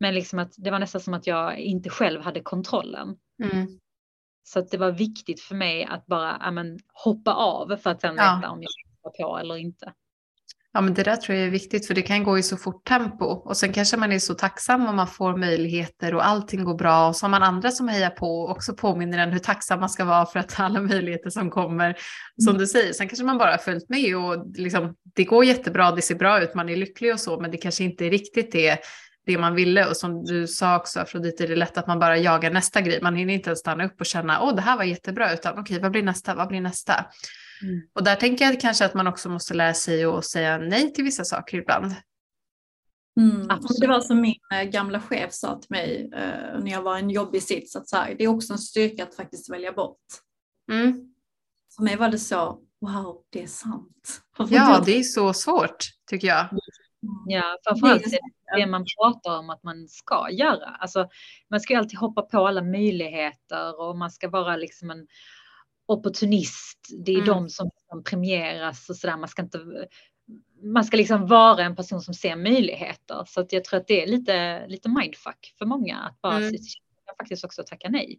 [0.00, 3.16] Men liksom att det var nästan som att jag inte själv hade kontrollen.
[3.42, 3.80] Mm.
[4.48, 8.14] Så att det var viktigt för mig att bara amen, hoppa av för att sen
[8.16, 8.36] ja.
[8.36, 8.70] veta om jag
[9.02, 9.92] hoppar på eller inte.
[10.72, 12.84] Ja, men det där tror jag är viktigt för det kan gå i så fort
[12.84, 16.74] tempo och sen kanske man är så tacksam om man får möjligheter och allting går
[16.74, 19.80] bra och så har man andra som hejar på och också påminner en hur tacksam
[19.80, 21.96] man ska vara för att alla möjligheter som kommer,
[22.44, 22.60] som mm.
[22.60, 26.02] du säger, sen kanske man bara har följt med och liksom, det går jättebra, det
[26.02, 28.78] ser bra ut, man är lycklig och så, men det kanske inte riktigt är
[29.26, 32.18] det man ville och som du sa också Afrodite, det är lätt att man bara
[32.18, 34.84] jagar nästa grej, man hinner inte ens stanna upp och känna, åh det här var
[34.84, 36.94] jättebra, utan okej, vad blir nästa, vad blir nästa?
[37.62, 37.82] Mm.
[37.92, 41.04] Och där tänker jag kanske att man också måste lära sig att säga nej till
[41.04, 41.94] vissa saker ibland.
[43.20, 43.48] Mm.
[43.80, 47.00] Det var som min äh, gamla chef sa till mig äh, när jag var i
[47.00, 50.04] en jobbig sits, att så här, det är också en styrka att faktiskt välja bort.
[50.72, 51.14] Mm.
[51.76, 54.22] För mig var det så, wow, det är sant.
[54.38, 56.48] Ja, det är så svårt tycker jag.
[57.26, 58.18] Ja, framförallt det,
[58.56, 60.66] det man pratar om att man ska göra.
[60.66, 61.08] Alltså,
[61.50, 65.06] man ska ju alltid hoppa på alla möjligheter och man ska vara liksom en
[65.86, 66.88] opportunist.
[67.04, 67.26] Det är mm.
[67.26, 67.70] de som
[68.04, 69.16] premieras och sådär.
[69.16, 69.58] Man ska inte
[70.62, 73.24] man ska liksom vara en person som ser möjligheter.
[73.26, 76.54] Så att jag tror att det är lite, lite mindfuck för många att bara mm.
[77.18, 78.18] faktiskt också tacka nej.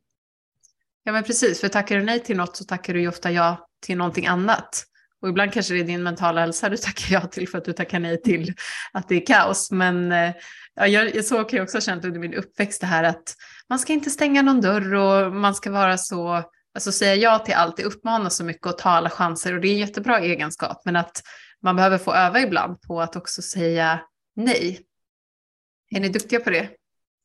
[1.04, 3.70] Ja men precis, för tackar du nej till något så tackar du ju ofta ja
[3.80, 4.86] till någonting annat.
[5.22, 7.74] Och ibland kanske det är din mentala hälsa du tackar ja till för att du
[7.74, 8.54] tackar nej till
[8.94, 9.72] att det är kaos.
[9.72, 10.34] Men eh,
[10.76, 13.36] ja, jag, så kan jag också ha känt under min uppväxt det här att
[13.70, 17.54] man ska inte stänga någon dörr och man ska vara så alltså säga ja till
[17.54, 20.82] allt, det uppmanar så mycket och ta alla chanser och det är en jättebra egenskap,
[20.86, 21.22] men att
[21.62, 24.00] man behöver få öva ibland på att också säga
[24.36, 24.80] nej.
[25.90, 26.70] Är ni duktiga på det?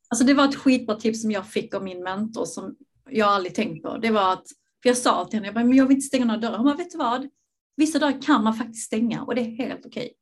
[0.08, 2.76] Alltså det var ett skitbra tips som jag fick av min mentor som
[3.10, 3.98] jag aldrig tänkt på.
[3.98, 4.46] Det var att,
[4.82, 6.56] för jag sa till henne, jag, bara, men jag vill inte stänga några dörrar.
[6.56, 7.28] Hon bara, vet du vad?
[7.76, 10.12] Vissa dörrar kan man faktiskt stänga och det är helt okej.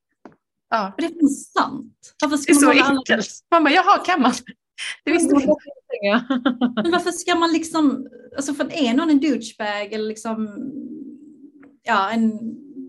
[0.71, 0.93] Ja.
[0.97, 2.15] För det är sant.
[2.23, 3.11] Varför ska det är så enkelt.
[3.11, 3.23] Alla...
[3.51, 4.33] Man bara, jaha, kan man?
[5.05, 5.57] Det visste jag inte.
[6.83, 10.49] Men varför ska man liksom, alltså för är någon en douchebag eller liksom,
[11.83, 12.39] ja, en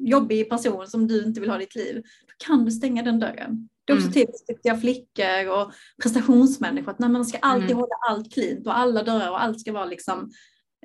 [0.08, 1.95] jobbig person som du inte vill ha i ditt liv,
[2.28, 3.69] då kan du stänga den dörren.
[3.86, 4.13] Det är också mm.
[4.13, 5.71] typiskt duktiga flickor och
[6.02, 7.78] prestationsmänniskor, att nej, man ska alltid mm.
[7.78, 10.32] hålla allt cleant och alla dörrar och allt ska vara liksom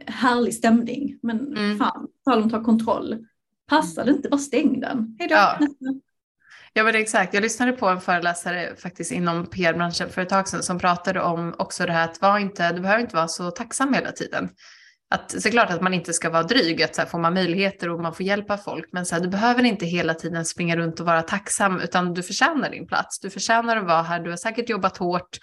[0.07, 1.19] härlig stämning.
[1.23, 1.79] Men mm.
[1.79, 3.27] fan, tal om att ta kontroll.
[3.69, 5.17] Passar det inte, bara stäng den.
[5.19, 5.59] Hejdå, ja.
[6.73, 10.63] Ja men exakt, jag lyssnade på en föreläsare faktiskt inom PR-branschen för ett tag sedan
[10.63, 13.95] som pratade om också det här att var inte, du behöver inte vara så tacksam
[13.95, 14.49] hela tiden.
[15.11, 18.01] Att såklart att man inte ska vara dryg, att så här, får man möjligheter och
[18.01, 21.07] man får hjälpa folk, men så här, du behöver inte hela tiden springa runt och
[21.07, 23.21] vara tacksam, utan du förtjänar din plats.
[23.21, 25.39] Du förtjänar att vara här, du har säkert jobbat hårt,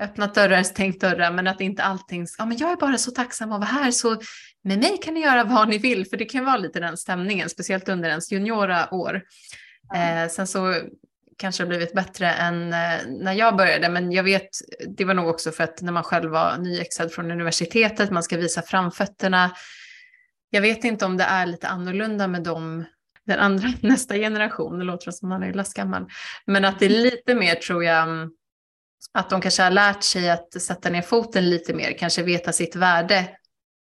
[0.00, 3.52] öppnat dörrar, stängt dörrar, men att inte allting, ja men jag är bara så tacksam
[3.52, 4.20] att vara här, så
[4.64, 7.48] med mig kan ni göra vad ni vill, för det kan vara lite den stämningen,
[7.48, 9.22] speciellt under ens juniora år.
[9.94, 10.74] Eh, sen så
[11.38, 14.48] kanske det blivit bättre än eh, när jag började, men jag vet,
[14.96, 18.36] det var nog också för att när man själv var nyexad från universitetet, man ska
[18.36, 19.50] visa framfötterna.
[20.50, 22.84] Jag vet inte om det är lite annorlunda med dem,
[23.26, 26.06] den andra, nästa generation, det låter som man är lastgammal,
[26.46, 28.30] men att det är lite mer tror jag,
[29.12, 32.76] att de kanske har lärt sig att sätta ner foten lite mer, kanske veta sitt
[32.76, 33.28] värde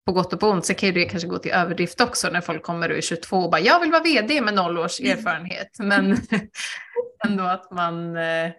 [0.07, 0.67] på gott och på ont.
[0.67, 3.37] Sen kan ju det kanske gå till överdrift också när folk kommer och är 22
[3.37, 5.19] och bara jag vill vara vd med noll års mm.
[5.19, 5.77] erfarenhet.
[5.79, 6.17] Men
[7.27, 8.53] ändå att man, eh,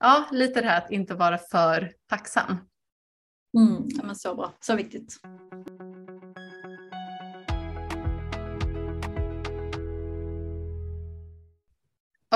[0.00, 2.58] ja lite det här att inte vara för tacksam.
[3.56, 5.16] Mm, ja, men så bra, så viktigt.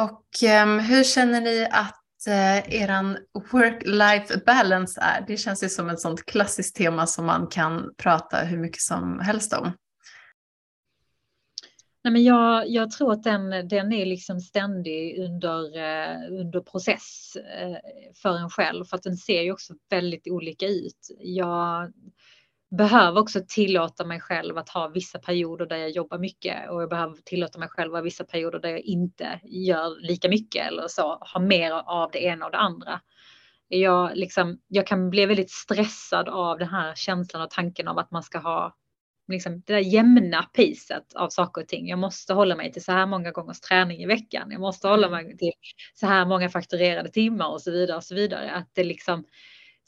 [0.01, 1.98] Och um, hur känner ni att
[2.29, 3.19] eh, eran
[3.53, 5.25] work-life balance är.
[5.27, 9.21] Det känns ju som ett sånt klassiskt tema som man kan prata hur mycket som
[9.21, 9.73] helst om.
[12.05, 17.37] Nej, men jag, jag tror att den, den är liksom ständig under, eh, under process
[17.37, 17.77] eh,
[18.23, 21.17] för en själv för att den ser ju också väldigt olika ut.
[21.19, 21.93] Jag
[22.71, 26.91] behöver också tillåta mig själv att ha vissa perioder där jag jobbar mycket och jag
[26.91, 30.89] behöver tillåta mig själv att ha vissa perioder där jag inte gör lika mycket eller
[30.89, 33.01] så, ha mer av det ena och det andra.
[33.69, 38.11] Jag, liksom, jag kan bli väldigt stressad av den här känslan och tanken av att
[38.11, 38.77] man ska ha
[39.29, 41.89] liksom, det där jämna pacet av saker och ting.
[41.89, 44.51] Jag måste hålla mig till så här många gångers träning i veckan.
[44.51, 45.53] Jag måste hålla mig till
[45.95, 48.51] så här många fakturerade timmar och så vidare och så vidare.
[48.51, 49.25] Att det liksom,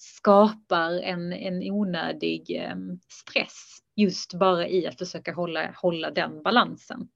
[0.01, 7.09] skapar en, en onödig ehm, stress just bara i att försöka hålla, hålla den balansen.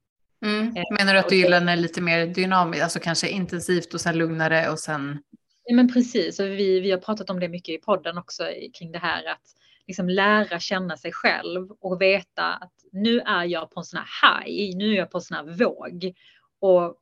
[0.44, 0.76] Mm.
[0.76, 3.94] Eh, Menar du att du gillar när det är lite mer dynamiskt, alltså kanske intensivt
[3.94, 5.22] och sen lugnare och sen?
[5.64, 8.44] Ja, men precis, och vi, vi har pratat om det mycket i podden också
[8.78, 9.42] kring det här att
[9.86, 14.44] liksom lära känna sig själv och veta att nu är jag på en sån här
[14.44, 16.14] high, nu är jag på en sån här våg
[16.60, 16.96] och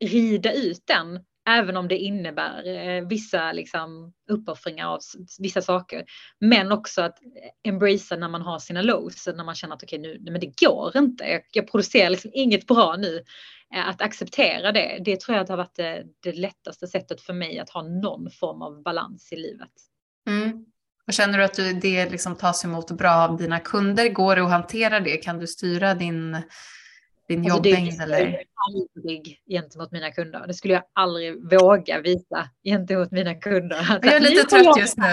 [0.00, 5.00] rida ut den Även om det innebär eh, vissa liksom, uppoffringar av
[5.38, 6.04] vissa saker.
[6.40, 7.18] Men också att
[7.64, 10.60] embracea när man har sina lows, när man känner att okej okay, nu, men det
[10.60, 11.24] går inte.
[11.24, 13.22] Jag, jag producerar liksom inget bra nu.
[13.74, 17.58] Eh, att acceptera det, det tror jag har varit det, det lättaste sättet för mig
[17.58, 19.70] att ha någon form av balans i livet.
[20.28, 20.64] Mm.
[21.06, 24.08] Och känner du att du, det liksom tas emot bra av dina kunder?
[24.08, 25.16] Går det att hantera det?
[25.16, 26.36] Kan du styra din,
[27.28, 27.98] din alltså jobbmängd?
[27.98, 30.46] Det är aldrig gentemot mina kunder.
[30.46, 33.86] Det skulle jag aldrig våga visa gentemot mina kunder.
[34.02, 35.04] Jag är lite trött just nu.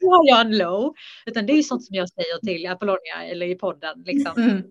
[0.00, 0.94] Nu har jag en low.
[1.26, 4.02] Utan det är sånt som jag säger till Apollonia eller i podden.
[4.06, 4.42] Liksom.
[4.42, 4.62] Mm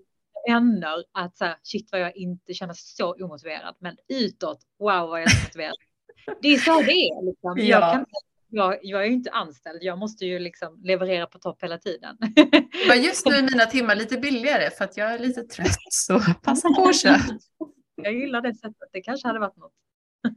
[0.48, 3.76] vänner att så här, shit vad jag inte känner så omotiverad.
[3.80, 5.76] Men utåt, wow vad jag är motiverad.
[6.42, 7.26] det är så det är.
[7.26, 7.54] Liksom.
[7.58, 7.64] Ja.
[7.64, 8.06] Jag, kan,
[8.56, 9.84] jag, jag, är ju inte anställd.
[9.84, 12.18] Jag måste ju liksom leverera på topp hela tiden.
[12.88, 15.78] Men just nu är mina timmar lite billigare för att jag är lite trött.
[15.90, 17.20] Så passa på att köra.
[17.96, 18.90] Jag gillar det sättet.
[18.92, 19.74] Det kanske hade varit något.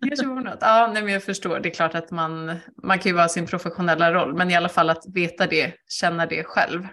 [0.08, 0.58] Kanske var något.
[0.60, 1.60] Ja, nej, men jag förstår.
[1.60, 4.68] Det är klart att man, man kan ju vara sin professionella roll, men i alla
[4.68, 6.88] fall att veta det, känna det själv.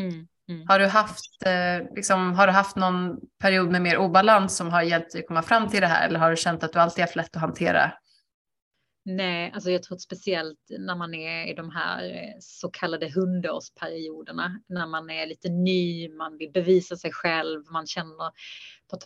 [0.00, 0.26] Mm.
[0.48, 0.66] Mm.
[0.68, 4.82] Har, du haft, eh, liksom, har du haft någon period med mer obalans som har
[4.82, 7.16] hjälpt dig komma fram till det här eller har du känt att du alltid haft
[7.16, 7.92] lätt att hantera?
[9.04, 13.10] Nej, alltså jag tror att speciellt när man är i de här eh, så kallade
[13.10, 18.30] hundårsperioderna, när man är lite ny, man vill bevisa sig själv, man känner
[18.90, 18.98] på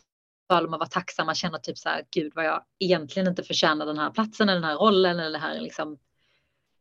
[0.49, 3.43] tal om att vara tacksam, man känner typ så här, gud vad jag egentligen inte
[3.43, 5.99] förtjänar den här platsen eller den här rollen eller det här liksom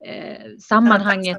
[0.05, 1.37] eh, sammanhanget.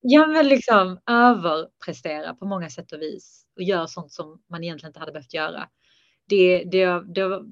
[0.00, 4.90] Ja, men liksom överprestera på många sätt och vis och göra sånt som man egentligen
[4.90, 5.68] inte hade behövt göra.
[6.28, 7.42] Det, det, det,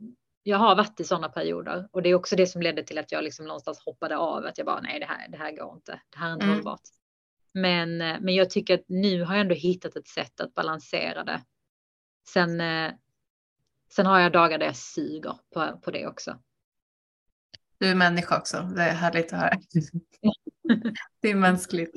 [0.47, 3.12] jag har varit i sådana perioder och det är också det som ledde till att
[3.12, 6.01] jag liksom någonstans hoppade av att jag bara nej, det här, det här går inte.
[6.11, 6.57] Det här är inte mm.
[6.57, 6.80] hållbart.
[7.55, 11.40] Men, men jag tycker att nu har jag ändå hittat ett sätt att balansera det.
[12.28, 12.62] Sen,
[13.90, 16.38] sen har jag dagar där jag suger på, på det också.
[17.78, 18.62] Du är människa också.
[18.76, 19.53] Det är härligt att höra.
[21.20, 21.97] det är mänskligt.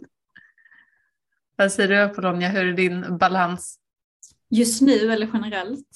[1.56, 3.80] Vad säger du Apollonia, hur är din balans?
[4.50, 5.88] Just nu eller generellt?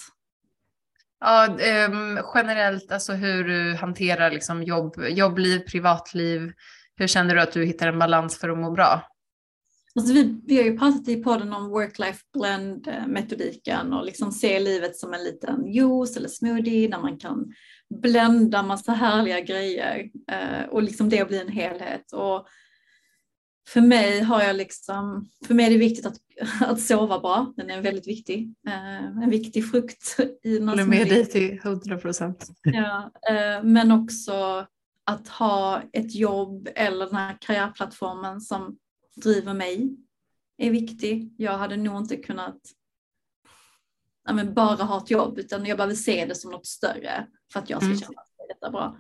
[1.22, 6.52] Ja, um, generellt, alltså hur du hanterar liksom jobb, jobbliv, privatliv.
[6.96, 9.02] Hur känner du att du hittar en balans för att må bra?
[9.96, 14.60] Alltså vi, vi har ju pratat i podden om work-life blend metodiken och liksom se
[14.60, 17.54] livet som en liten juice eller smoothie där man kan
[18.02, 22.14] blända massa härliga grejer eh, och liksom det blir en helhet.
[22.14, 22.48] Och
[23.70, 26.18] för mig har jag liksom, för mig är det viktigt att,
[26.62, 27.54] att sova bra.
[27.58, 28.54] Den är väldigt viktig.
[28.68, 30.18] Eh, en viktig frukt.
[30.44, 32.50] I Håller med dig till hundra procent.
[32.64, 34.68] Ja, eh, men också
[35.06, 38.78] att ha ett jobb eller den här karriärplattformen som
[39.16, 39.98] driver mig
[40.58, 41.34] är viktig.
[41.38, 42.60] Jag hade nog inte kunnat
[44.28, 47.60] ja, men bara ha ett jobb utan jag behöver se det som något större för
[47.60, 48.00] att jag ska mm.
[48.00, 48.98] känna att detta är bra.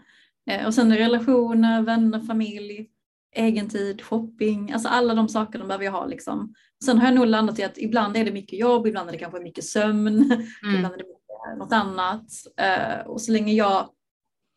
[0.49, 2.89] Eh, och sen relationer, vänner, familj
[3.36, 6.54] egen tid, shopping, alltså alla de sakerna behöver jag ha liksom.
[6.86, 9.20] Sen har jag nog landat i att ibland är det mycket jobb, ibland är det
[9.20, 10.08] kanske mycket sömn,
[10.64, 10.76] mm.
[10.76, 12.26] ibland är det något annat.
[12.62, 13.90] Uh, och så länge jag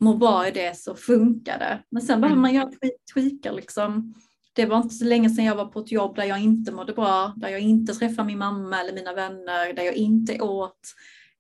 [0.01, 1.83] mår bra i det så funkar det.
[1.91, 2.43] Men sen behöver mm.
[2.43, 2.71] man göra
[3.15, 4.15] tweakar liksom.
[4.53, 6.93] Det var inte så länge sedan jag var på ett jobb där jag inte mådde
[6.93, 10.81] bra, där jag inte träffade min mamma eller mina vänner, där jag inte åt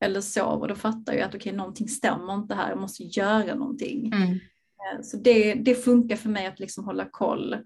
[0.00, 3.02] eller sov och då fattar jag att okej, okay, någonting stämmer inte här, jag måste
[3.02, 4.12] göra någonting.
[4.12, 4.38] Mm.
[4.92, 7.56] Eh, så det, det funkar för mig att liksom hålla koll.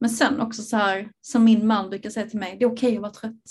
[0.00, 2.88] Men sen också så här, som min man brukar säga till mig, det är okej
[2.88, 3.42] okay att vara trött.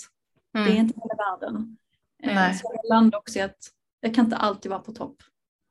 [0.56, 0.66] Mm.
[0.66, 0.86] Det är mm.
[0.86, 1.76] inte hela världen.
[2.22, 2.54] Eh, Nej.
[2.54, 3.58] Så jag landar också i att
[4.00, 5.16] jag kan inte alltid vara på topp.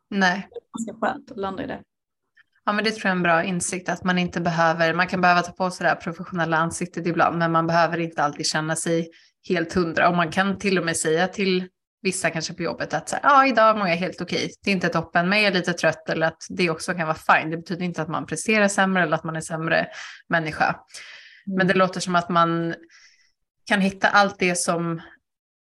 [0.10, 0.48] Nej.
[0.52, 1.82] Det är ganska skönt att landa i det.
[2.66, 5.22] Ja, men det tror jag är en bra insikt att man inte behöver, man kan
[5.22, 8.76] behöva ta på sig det här professionella ansiktet ibland, men man behöver inte alltid känna
[8.76, 9.10] sig
[9.50, 11.68] helt hundra och man kan till och med säga till
[12.04, 14.52] vissa kanske på jobbet att så här, ja, idag mår jag helt okej.
[14.64, 17.18] Det är inte toppen, men jag är lite trött eller att det också kan vara
[17.18, 17.50] fine.
[17.50, 19.88] Det betyder inte att man presterar sämre eller att man är sämre
[20.30, 20.66] människa.
[20.66, 21.58] Mm.
[21.58, 22.76] Men det låter som att man
[23.66, 25.02] kan hitta allt det som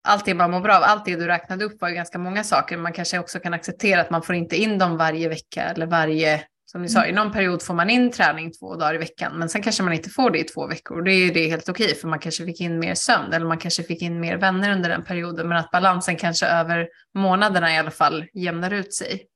[0.07, 2.43] allt det man mår bra av, allt det du räknade upp var ju ganska många
[2.43, 2.77] saker.
[2.77, 6.43] Man kanske också kan acceptera att man får inte in dem varje vecka eller varje
[6.65, 7.09] som ni sa, mm.
[7.09, 9.93] i någon period får man in träning två dagar i veckan, men sen kanske man
[9.93, 11.01] inte får det i två veckor.
[11.01, 13.83] Det är det helt okej, för man kanske fick in mer sömn eller man kanske
[13.83, 17.91] fick in mer vänner under den perioden, men att balansen kanske över månaderna i alla
[17.91, 19.27] fall jämnar ut sig.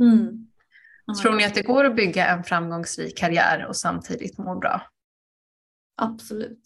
[0.00, 0.46] Mm.
[1.22, 4.82] Tror ni att det går att bygga en framgångsrik karriär och samtidigt må bra?
[5.96, 6.62] Absolut.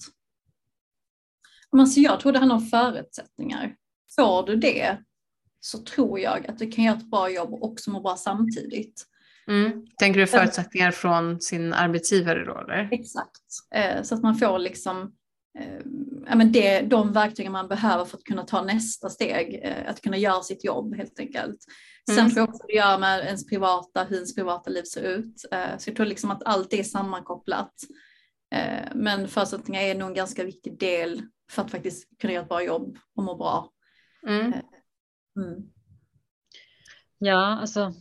[1.72, 3.74] Alltså jag tror det handlar om förutsättningar.
[4.16, 4.98] Får du det
[5.60, 9.06] så tror jag att du kan göra ett bra jobb och också må bra samtidigt.
[9.50, 9.86] Mm.
[9.98, 12.58] Tänker du förutsättningar från sin arbetsgivare då?
[12.58, 12.88] Eller?
[12.92, 13.42] Exakt,
[13.74, 15.12] eh, så att man får liksom
[15.58, 15.80] eh,
[16.26, 20.00] ja, men det, de verktygen man behöver för att kunna ta nästa steg, eh, att
[20.00, 21.58] kunna göra sitt jobb helt enkelt.
[22.06, 22.30] Sen mm.
[22.30, 25.40] tror jag också det gör med ens privata, hur ens privata liv ser ut.
[25.78, 27.74] Så jag tror liksom att allt är sammankopplat.
[28.94, 32.62] Men förutsättningar är nog en ganska viktig del för att faktiskt kunna göra ett bra
[32.62, 33.70] jobb och må bra.
[34.26, 34.52] Mm.
[35.36, 35.70] Mm.
[37.18, 37.94] Ja, alltså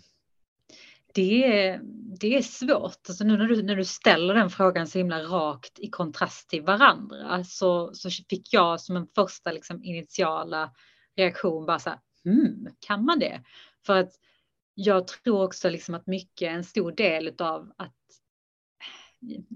[1.13, 1.81] det är,
[2.19, 3.09] det är svårt.
[3.09, 6.61] Alltså nu när du, när du ställer den frågan så himla rakt i kontrast till
[6.61, 10.71] varandra så, så fick jag som en första liksom, initiala
[11.15, 13.43] reaktion bara så här, hmm, kan man det?
[13.85, 14.11] För att
[14.73, 17.95] jag tror också liksom att mycket, en stor del av att,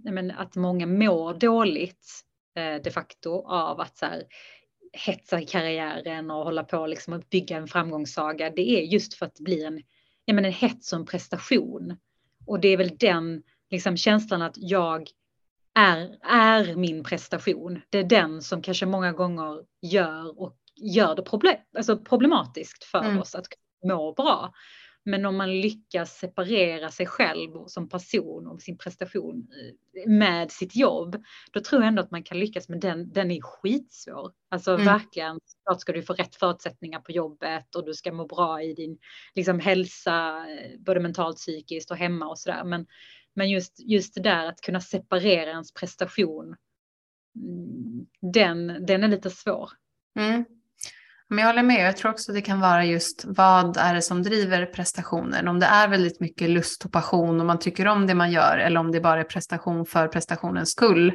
[0.03, 2.07] men, att många mår dåligt
[2.55, 4.23] eh, de facto av att så här,
[4.93, 8.49] hetsa i karriären och hålla på liksom att bygga en framgångssaga.
[8.49, 9.83] Det är just för att det blir en,
[10.25, 11.97] ja, men en hets och en prestation.
[12.45, 15.07] Och det är väl den liksom, känslan att jag
[15.75, 17.81] är, är min prestation.
[17.89, 22.99] Det är den som kanske många gånger gör och gör det problem, alltså problematiskt för
[22.99, 23.19] mm.
[23.19, 23.45] oss att
[23.85, 24.53] må bra.
[25.05, 29.47] Men om man lyckas separera sig själv som person och sin prestation
[30.07, 33.41] med sitt jobb, då tror jag ändå att man kan lyckas, men den, den är
[33.41, 34.31] skitsvår.
[34.49, 34.85] Alltså mm.
[34.85, 38.73] verkligen, klart ska du få rätt förutsättningar på jobbet och du ska må bra i
[38.73, 38.97] din
[39.35, 42.63] liksom, hälsa, eh, både mentalt, psykiskt och hemma och sådär.
[42.63, 42.85] Men,
[43.33, 46.55] men just, just det där att kunna separera ens prestation,
[47.35, 49.69] mm, den, den är lite svår.
[50.19, 50.45] Mm.
[51.29, 54.23] Men jag håller med, jag tror också det kan vara just vad är det som
[54.23, 55.47] driver prestationen.
[55.47, 58.57] Om det är väldigt mycket lust och passion och man tycker om det man gör
[58.57, 61.07] eller om det bara är prestation för prestationens skull.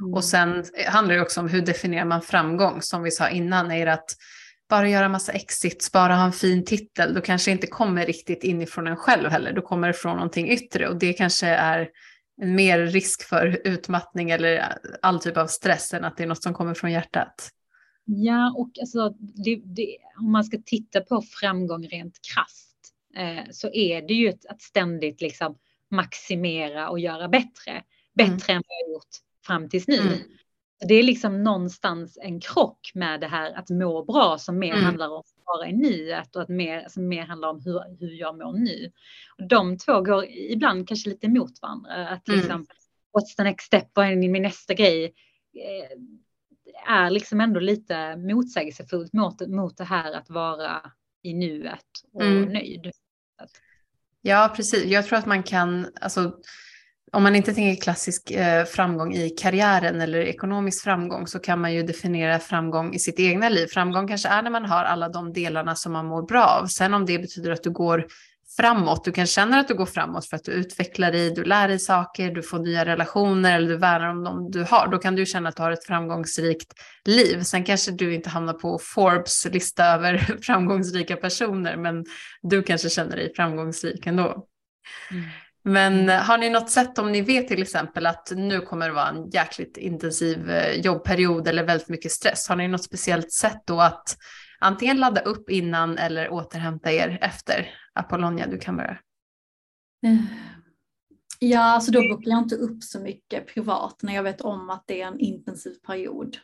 [0.00, 0.14] Mm.
[0.14, 3.86] Och sen handlar det också om hur definierar man framgång som vi sa innan, är
[3.86, 4.16] det att
[4.68, 8.86] bara göra massa exits, bara ha en fin titel, då kanske inte kommer riktigt inifrån
[8.86, 11.88] en själv heller, då kommer det från någonting yttre och det kanske är
[12.42, 16.42] en mer risk för utmattning eller all typ av stress än att det är något
[16.42, 17.50] som kommer från hjärtat.
[18.08, 23.68] Ja, och alltså, det, det, om man ska titta på framgång rent krast eh, så
[23.72, 25.58] är det ju ett, att ständigt liksom
[25.90, 27.84] maximera och göra bättre.
[28.14, 28.56] Bättre mm.
[28.56, 29.98] än vad jag gjort fram tills nu.
[29.98, 30.18] Mm.
[30.88, 34.84] Det är liksom någonstans en krock med det här att må bra som mer mm.
[34.84, 38.20] handlar om att vara i nuet och att mer, alltså mer handlar om hur, hur
[38.20, 38.92] jag mår nu.
[39.38, 42.08] Och de två går ibland kanske lite emot varandra.
[42.08, 42.40] Att mm.
[42.40, 42.66] liksom,
[43.12, 43.90] what's the next step?
[43.94, 45.14] Vad är min nästa grej?
[46.88, 50.80] Är liksom ändå lite motsägelsefullt mot, mot det här att vara
[51.22, 52.52] i nuet och mm.
[52.52, 52.90] nöjd.
[54.22, 54.84] Ja, precis.
[54.84, 56.32] Jag tror att man kan, alltså,
[57.12, 61.74] om man inte tänker klassisk eh, framgång i karriären eller ekonomisk framgång så kan man
[61.74, 63.66] ju definiera framgång i sitt egna liv.
[63.66, 66.66] Framgång kanske är när man har alla de delarna som man mår bra av.
[66.66, 68.06] Sen om det betyder att du går
[68.56, 69.04] framåt.
[69.04, 71.78] Du kan känna att du går framåt för att du utvecklar dig, du lär dig
[71.78, 74.88] saker, du får nya relationer eller du värnar om dem du har.
[74.88, 76.72] Då kan du känna att du har ett framgångsrikt
[77.04, 77.42] liv.
[77.42, 82.04] Sen kanske du inte hamnar på Forbes lista över framgångsrika personer, men
[82.42, 84.46] du kanske känner dig framgångsrik ändå.
[85.10, 85.24] Mm.
[85.64, 89.08] Men har ni något sätt om ni vet till exempel att nu kommer det vara
[89.08, 92.48] en jäkligt intensiv eh, jobbperiod eller väldigt mycket stress.
[92.48, 94.16] Har ni något speciellt sätt då att
[94.58, 97.70] antingen ladda upp innan eller återhämta er efter?
[97.96, 98.98] Apollonia, du kan börja.
[100.06, 100.24] Eh,
[101.38, 104.84] ja, alltså då bokar jag inte upp så mycket privat när jag vet om att
[104.86, 106.38] det är en intensiv period.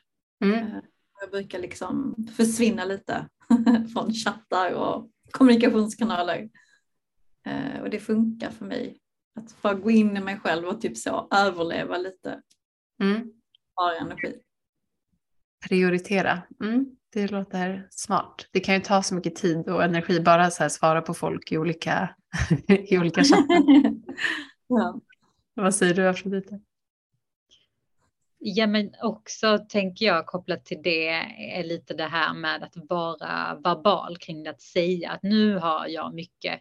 [0.44, 0.58] Mm.
[0.58, 0.78] Eh,
[1.20, 3.28] jag brukar liksom försvinna lite
[3.92, 6.50] från chattar och kommunikationskanaler.
[7.46, 8.98] Eh, och det funkar för mig.
[9.40, 12.42] Att få gå in i mig själv och typ så överleva lite.
[13.02, 13.32] Mm.
[13.72, 14.40] Spara energi.
[15.68, 16.42] Prioritera.
[16.60, 16.96] Mm.
[17.12, 18.48] Det låter smart.
[18.52, 21.52] Det kan ju ta så mycket tid och energi bara så här svara på folk
[21.52, 22.14] i olika,
[22.68, 23.62] i olika chattar.
[24.66, 25.00] ja.
[25.54, 26.60] Vad säger du Afrodite?
[28.38, 31.08] Ja men också tänker jag kopplat till det
[31.56, 35.86] är lite det här med att vara verbal kring det att säga att nu har
[35.86, 36.60] jag mycket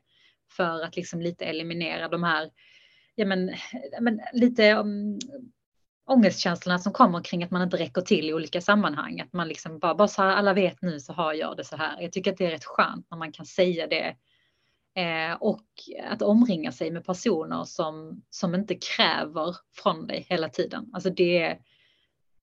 [0.51, 2.49] för att liksom lite eliminera de här,
[3.15, 3.51] ja men,
[4.01, 5.19] men lite um,
[6.11, 9.21] ångestkänslorna som kommer kring att man inte räcker till i olika sammanhang.
[9.21, 11.75] Att man liksom bara, bara så här, alla vet nu så har jag det så
[11.75, 12.01] här.
[12.01, 14.15] Jag tycker att det är rätt skönt när man kan säga det.
[15.01, 15.65] Eh, och
[16.09, 20.89] att omringa sig med personer som, som inte kräver från dig hela tiden.
[20.93, 21.59] Alltså det är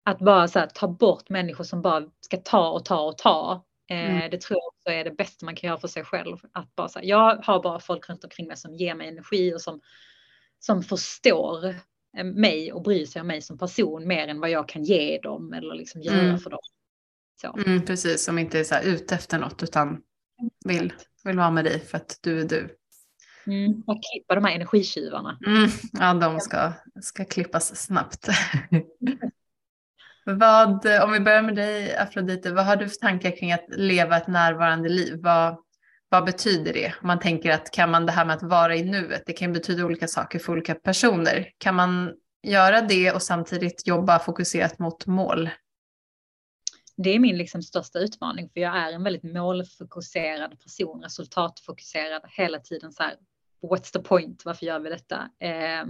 [0.02, 3.64] att bara så här, ta bort människor som bara ska ta och ta och ta.
[3.90, 4.30] Eh, mm.
[4.30, 6.36] Det tror jag också är det bästa man kan göra för sig själv.
[6.52, 9.54] Att bara så här, jag har bara folk runt omkring mig som ger mig energi
[9.54, 9.80] och som,
[10.58, 11.74] som förstår
[12.24, 15.52] mig och bryr sig om mig som person mer än vad jag kan ge dem
[15.52, 16.38] eller liksom göra mm.
[16.38, 16.60] för dem.
[17.66, 20.00] Mm, precis, som inte är så här ute efter något utan
[20.64, 20.92] vill,
[21.24, 22.76] vill vara med dig för att du är du.
[23.46, 25.38] Mm, och klippa de här energitjuvarna.
[25.46, 28.28] Mm, ja, de ska, ska klippas snabbt.
[30.24, 34.16] vad, om vi börjar med dig Afrodite, vad har du för tankar kring att leva
[34.16, 35.18] ett närvarande liv?
[35.22, 35.56] Vad,
[36.08, 36.94] vad betyder det?
[37.02, 39.84] Man tänker att kan man det här med att vara i nuet, det kan betyda
[39.84, 41.50] olika saker för olika personer.
[41.58, 45.50] Kan man göra det och samtidigt jobba fokuserat mot mål?
[47.02, 52.58] det är min liksom största utmaning för jag är en väldigt målfokuserad person, resultatfokuserad hela
[52.58, 53.14] tiden så här.
[53.62, 54.44] What's the point?
[54.44, 55.30] Varför gör vi detta?
[55.40, 55.86] Eh,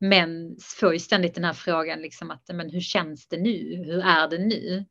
[0.00, 3.84] men får ju ständigt den här frågan liksom att men hur känns det nu?
[3.86, 4.84] Hur är det nu?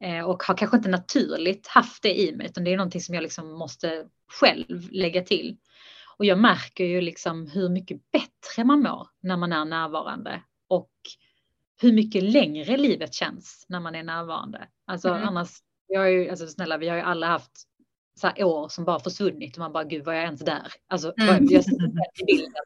[0.00, 3.14] Eh, och har kanske inte naturligt haft det i mig utan det är någonting som
[3.14, 4.06] jag liksom måste
[4.40, 5.56] själv lägga till.
[6.18, 10.90] Och jag märker ju liksom hur mycket bättre man mår när man är närvarande och
[11.80, 14.68] hur mycket längre livet känns när man är närvarande.
[14.86, 15.28] Alltså mm.
[15.28, 15.50] annars,
[15.86, 17.52] jag är ju, alltså snälla vi har ju alla haft
[18.20, 20.72] så år som bara försvunnit och man bara gud var jag ens där?
[20.88, 21.46] Alltså mm.
[21.50, 21.64] jag,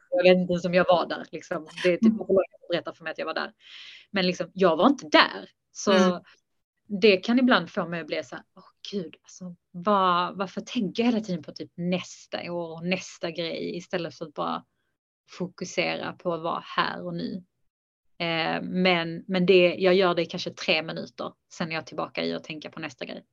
[0.09, 1.67] jag vet inte ens om jag var där liksom.
[1.83, 2.27] Det är typ mm.
[2.69, 3.53] berättar för mig att jag var där.
[4.11, 5.49] Men liksom jag var inte där.
[5.71, 6.21] Så mm
[6.99, 11.03] det kan ibland få mig att bli så här, åh gud, alltså, var, varför tänker
[11.03, 14.63] jag hela tiden på typ nästa år och nästa grej istället för att bara
[15.37, 17.43] fokusera på att vara här och nu.
[18.19, 22.23] Eh, men, men det, jag gör det i kanske tre minuter, sen är jag tillbaka
[22.23, 23.23] i att tänka på nästa grej.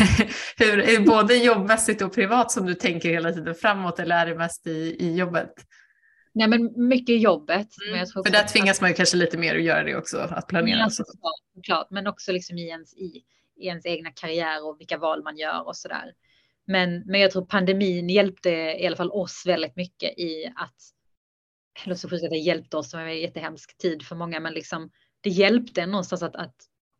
[0.56, 4.26] Hur, är det både jobbmässigt och privat som du tänker hela tiden framåt eller är
[4.26, 5.52] det mest i, i jobbet?
[6.32, 7.68] Nej men mycket jobbet.
[7.88, 8.06] Mm.
[8.06, 10.78] För där tvingas man ju kanske lite mer att göra det också, att planera.
[10.78, 10.90] Ja,
[11.54, 13.24] såklart, men också liksom i ens, i,
[13.56, 16.12] i ens egna karriär och vilka val man gör och sådär.
[16.66, 20.76] Men, men jag tror pandemin hjälpte i alla fall oss väldigt mycket i att
[21.84, 24.90] eller så att det hjälpte oss, det var en jättehemsk tid för många, men liksom
[25.20, 26.56] det hjälpte någonstans att, att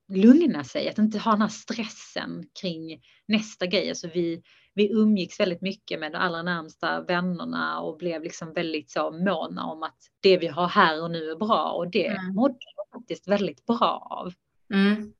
[0.08, 3.88] lugna sig, att inte ha den här stressen kring nästa grej.
[3.88, 4.42] Alltså vi,
[4.78, 9.64] vi umgicks väldigt mycket med de allra närmsta vännerna och blev liksom väldigt så måna
[9.64, 12.34] om att det vi har här och nu är bra och det mm.
[12.34, 14.32] mådde jag faktiskt väldigt bra av.
[14.74, 15.12] Mm.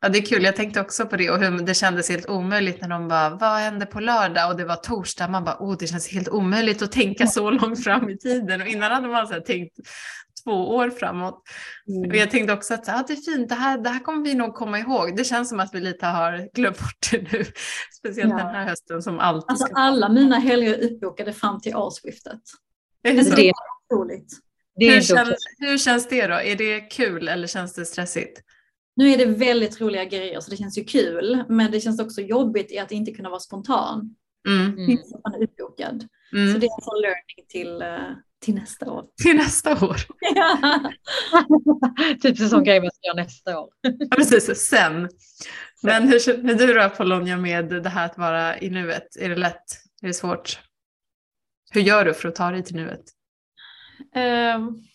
[0.00, 0.42] Ja, det är kul.
[0.42, 3.58] Jag tänkte också på det och hur det kändes helt omöjligt när de bara, vad
[3.58, 4.50] händer på lördag?
[4.50, 5.28] Och det var torsdag.
[5.28, 8.60] Man bara, oh, det känns helt omöjligt att tänka så långt fram i tiden.
[8.60, 9.78] Och innan hade man så tänkt
[10.46, 11.42] två år framåt.
[11.88, 12.10] Mm.
[12.10, 14.34] Och jag tänkte också att ah, det är fint, det här, det här kommer vi
[14.34, 15.16] nog komma ihåg.
[15.16, 17.44] Det känns som att vi lite har glömt bort det nu.
[17.98, 18.36] Speciellt ja.
[18.36, 22.40] den här hösten som alltid Alltså alla mina helger är uppbokade fram till årsskiftet.
[23.02, 23.54] Är det, alltså, det är
[23.90, 24.32] otroligt.
[24.74, 26.34] hur, känns, hur känns det då?
[26.34, 28.40] Är det kul eller känns det stressigt?
[28.96, 32.20] Nu är det väldigt roliga grejer så det känns ju kul, men det känns också
[32.20, 34.16] jobbigt i att inte kunna vara spontan.
[34.48, 34.78] Mm.
[34.78, 34.98] mm.
[35.24, 36.08] man är uppbokad.
[36.32, 36.52] Mm.
[36.52, 38.16] Så det är en learning till, eh,
[38.46, 39.04] till nästa år.
[39.22, 39.96] Till nästa år?
[40.34, 40.92] Ja.
[42.22, 43.68] typ en sån grej man ska göra nästa år.
[43.82, 45.08] ja, precis, sen.
[45.82, 49.16] Men hur känner du då Polonia med det här att vara i nuet?
[49.16, 49.64] Är det lätt?
[50.02, 50.60] Är det svårt?
[51.70, 53.04] Hur gör du för att ta dig till nuet?
[54.56, 54.86] Um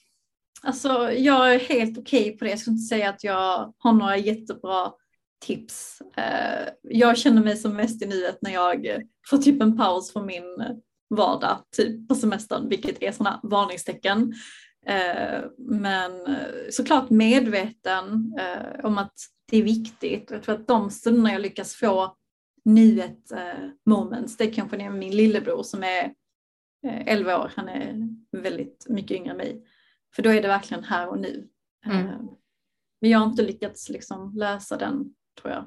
[0.64, 2.50] Alltså jag är helt okej okay på det.
[2.50, 4.94] Jag skulle inte säga att jag har några jättebra
[5.46, 6.02] tips.
[6.18, 10.26] Eh, jag känner mig som mest i nuet när jag får typ en paus från
[10.26, 10.44] min
[11.16, 14.34] vardag, typ på semestern, vilket är sådana varningstecken.
[14.86, 16.12] Eh, men
[16.72, 19.14] såklart medveten eh, om att
[19.52, 20.32] det är viktigt.
[20.32, 22.16] Jag tror att de stunderna jag lyckas få
[22.66, 23.32] nuet
[23.86, 26.14] moments, det kanske är min lillebror som är
[27.06, 27.96] 11 år, han är
[28.32, 29.64] väldigt mycket yngre än mig.
[30.16, 31.48] För då är det verkligen här och nu.
[31.86, 32.08] Mm.
[32.08, 32.22] Eh,
[33.02, 35.66] men jag har inte lyckats liksom lösa den tror jag.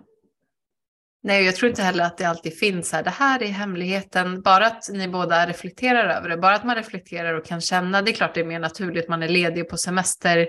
[1.27, 3.03] Nej, jag tror inte heller att det alltid finns här.
[3.03, 4.43] Det här är hemligheten.
[4.43, 8.03] Bara att ni båda reflekterar över det, bara att man reflekterar och kan känna.
[8.03, 10.49] Det är klart det är mer naturligt, man är ledig på semester,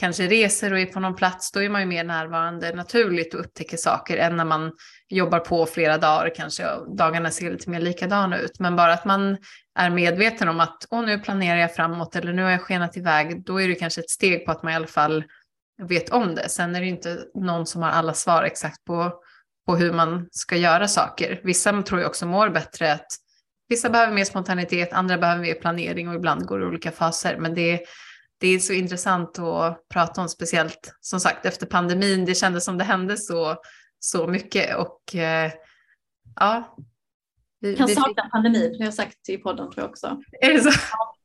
[0.00, 1.52] kanske reser och är på någon plats.
[1.52, 4.72] Då är man ju mer närvarande naturligt och upptäcker saker än när man
[5.08, 6.64] jobbar på flera dagar kanske
[6.98, 8.60] dagarna ser lite mer likadana ut.
[8.60, 9.36] Men bara att man
[9.78, 13.44] är medveten om att Åh, nu planerar jag framåt eller nu har jag skenat iväg,
[13.44, 15.24] då är det kanske ett steg på att man i alla fall
[15.82, 16.48] vet om det.
[16.48, 19.12] Sen är det inte någon som har alla svar exakt på,
[19.66, 21.40] på hur man ska göra saker.
[21.44, 23.06] Vissa tror jag också mår bättre att
[23.68, 27.36] vissa behöver mer spontanitet, andra behöver mer planering och ibland går det olika faser.
[27.38, 27.80] Men det,
[28.38, 32.24] det är så intressant att prata om, speciellt som sagt efter pandemin.
[32.24, 33.56] Det kändes som det hände så,
[33.98, 35.52] så mycket och eh,
[36.36, 36.76] ja,
[37.58, 40.22] jag kan sakna pandemin, det har jag sagt i podden tror jag också.
[40.40, 40.70] Är det så?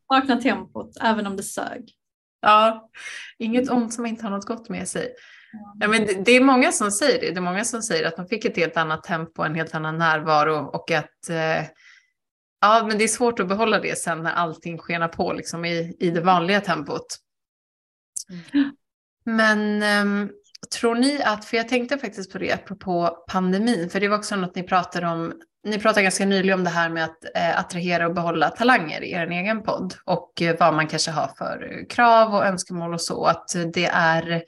[0.08, 1.92] Jag saknar tempot, även om det sög.
[2.42, 2.90] Ja,
[3.38, 5.14] inget ont som inte har något gott med sig.
[5.80, 7.32] Ja, men det, det, är många som säger det.
[7.32, 9.98] Det är många som säger att de fick ett helt annat tempo, en helt annan
[9.98, 11.66] närvaro och att eh,
[12.62, 15.96] ja, men det är svårt att behålla det sen när allting skenar på liksom i,
[16.00, 17.06] i det vanliga tempot.
[18.54, 18.72] Mm.
[19.26, 20.30] Men eh,
[20.80, 24.36] tror ni att, för jag tänkte faktiskt på det apropå pandemin, för det var också
[24.36, 25.34] något ni pratade om
[25.64, 29.12] ni pratade ganska nyligen om det här med att eh, attrahera och behålla talanger i
[29.12, 33.26] er egen podd och eh, vad man kanske har för krav och önskemål och så.
[33.26, 34.44] Att det är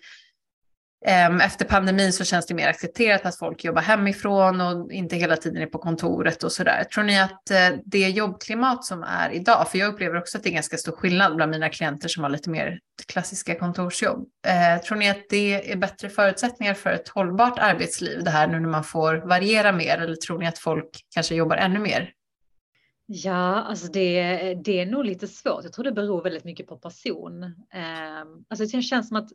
[1.06, 5.38] Ehm, efter pandemin så känns det mer accepterat att folk jobbar hemifrån och inte hela
[5.38, 6.84] tiden är på kontoret och sådär.
[6.84, 10.50] Tror ni att eh, det jobbklimat som är idag, för jag upplever också att det
[10.50, 14.28] är ganska stor skillnad bland mina klienter som har lite mer klassiska kontorsjobb.
[14.48, 18.60] Eh, tror ni att det är bättre förutsättningar för ett hållbart arbetsliv det här nu
[18.60, 22.12] när man får variera mer eller tror ni att folk kanske jobbar ännu mer?
[23.06, 24.24] Ja, alltså det,
[24.66, 25.64] det är nog lite svårt.
[25.64, 27.44] Jag tror det beror väldigt mycket på person.
[27.74, 29.30] Eh, alltså det känns som att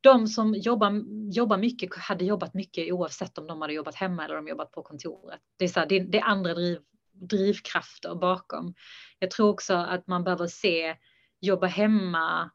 [0.00, 4.34] de som jobbar, jobbar mycket hade jobbat mycket oavsett om de hade jobbat hemma eller
[4.34, 5.40] de jobbat på kontoret.
[5.58, 6.78] Det är, så här, det, det är andra driv,
[7.12, 8.74] drivkrafter bakom.
[9.18, 10.96] Jag tror också att man behöver se
[11.40, 12.50] jobba hemma.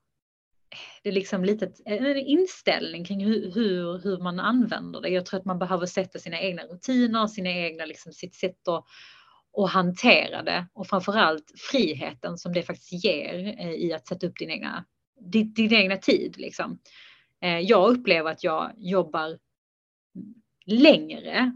[1.04, 5.10] Det är liksom lite en inställning kring hur, hur, hur man använder det.
[5.10, 8.86] Jag tror att man behöver sätta sina egna rutiner, sina egna, liksom sitt sätt att
[9.54, 14.40] och hantera det och framförallt friheten som det faktiskt ger eh, i att sätta upp
[14.40, 14.86] din egna,
[15.20, 16.36] din, din egna tid.
[16.38, 16.80] Liksom.
[17.42, 19.38] Eh, jag upplever att jag jobbar
[20.66, 21.52] längre.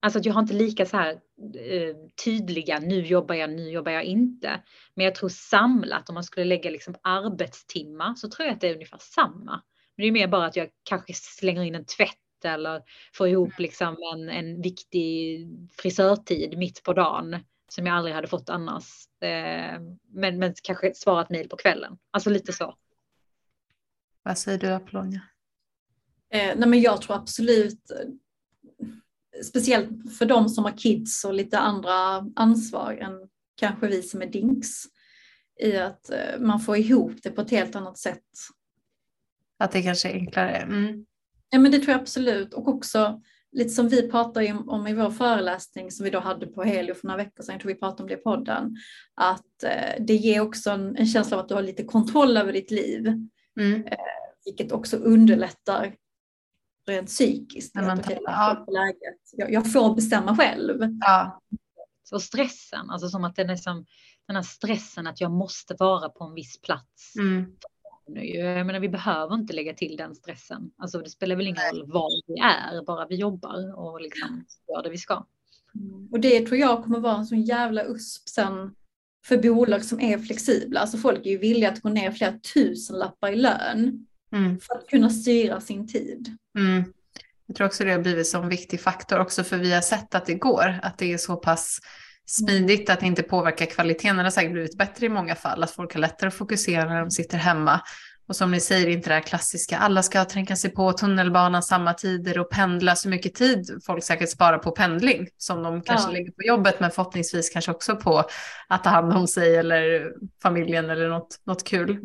[0.00, 1.12] Alltså att jag har inte lika så här
[1.54, 4.62] eh, tydliga, nu jobbar jag, nu jobbar jag inte.
[4.94, 8.68] Men jag tror samlat, om man skulle lägga liksom arbetstimmar, så tror jag att det
[8.68, 9.62] är ungefär samma.
[9.96, 12.82] Men det är mer bara att jag kanske slänger in en tvätt eller
[13.14, 15.40] får ihop liksom en, en viktig
[15.72, 17.36] frisörtid mitt på dagen
[17.68, 18.84] som jag aldrig hade fått annars.
[19.20, 19.80] Eh,
[20.12, 21.98] men, men kanske svara ett mejl på kvällen.
[22.10, 22.74] Alltså lite så.
[24.24, 25.20] Vad säger du Apollonia?
[26.30, 27.92] Eh, nej men jag tror absolut,
[29.44, 34.26] speciellt för de som har kids och lite andra ansvar än kanske vi som är
[34.26, 34.84] dinks,
[35.60, 38.22] i att eh, man får ihop det på ett helt annat sätt.
[39.58, 40.56] Att det kanske är enklare?
[40.56, 41.06] Mm.
[41.50, 43.20] Ja men det tror jag absolut och också
[43.52, 47.06] lite som vi pratade om, i vår föreläsning som vi då hade på Helio för
[47.06, 48.76] några veckor sedan, jag tror vi pratade om det i podden,
[49.14, 52.52] att eh, det ger också en, en, känsla av att du har lite kontroll över
[52.52, 53.28] ditt liv.
[53.60, 53.86] Mm.
[53.86, 53.96] Eh,
[54.44, 55.94] vilket också underlättar
[56.86, 57.74] rent psykiskt.
[57.74, 58.66] Man tar, ja.
[58.68, 59.20] läget.
[59.32, 60.80] Jag, jag, får bestämma själv.
[61.00, 61.40] Ja.
[62.12, 63.86] Och stressen, alltså som att den är som
[64.26, 67.16] den här stressen att jag måste vara på en viss plats.
[67.18, 67.56] Mm.
[68.06, 70.70] Jag menar, vi behöver inte lägga till den stressen.
[70.78, 74.82] Alltså, det spelar väl ingen roll var vi är, bara vi jobbar och liksom gör
[74.82, 75.26] det vi ska.
[75.74, 76.08] Mm.
[76.12, 78.74] Och det tror jag kommer vara en sån jävla USP sen
[79.24, 80.80] för bolag som är flexibla.
[80.80, 84.60] Alltså folk är ju villiga att gå ner flera tusen lappar i lön mm.
[84.60, 86.36] för att kunna styra sin tid.
[86.58, 86.84] Mm.
[87.46, 90.26] Jag tror också det har blivit en viktig faktor också för vi har sett att
[90.26, 91.78] det går, att det är så pass
[92.26, 94.16] smidigt att det inte påverkar kvaliteten.
[94.16, 97.00] Det har säkert blivit bättre i många fall, att folk har lättare att fokusera när
[97.00, 97.80] de sitter hemma.
[98.28, 101.94] Och som ni säger, inte det här klassiska, alla ska tränka sig på tunnelbanan samma
[101.94, 106.12] tider och pendla så mycket tid folk säkert sparar på pendling som de kanske ja.
[106.12, 108.24] lägger på jobbet men förhoppningsvis kanske också på
[108.68, 110.12] att ta hand om sig eller
[110.42, 112.00] familjen eller något, något kul.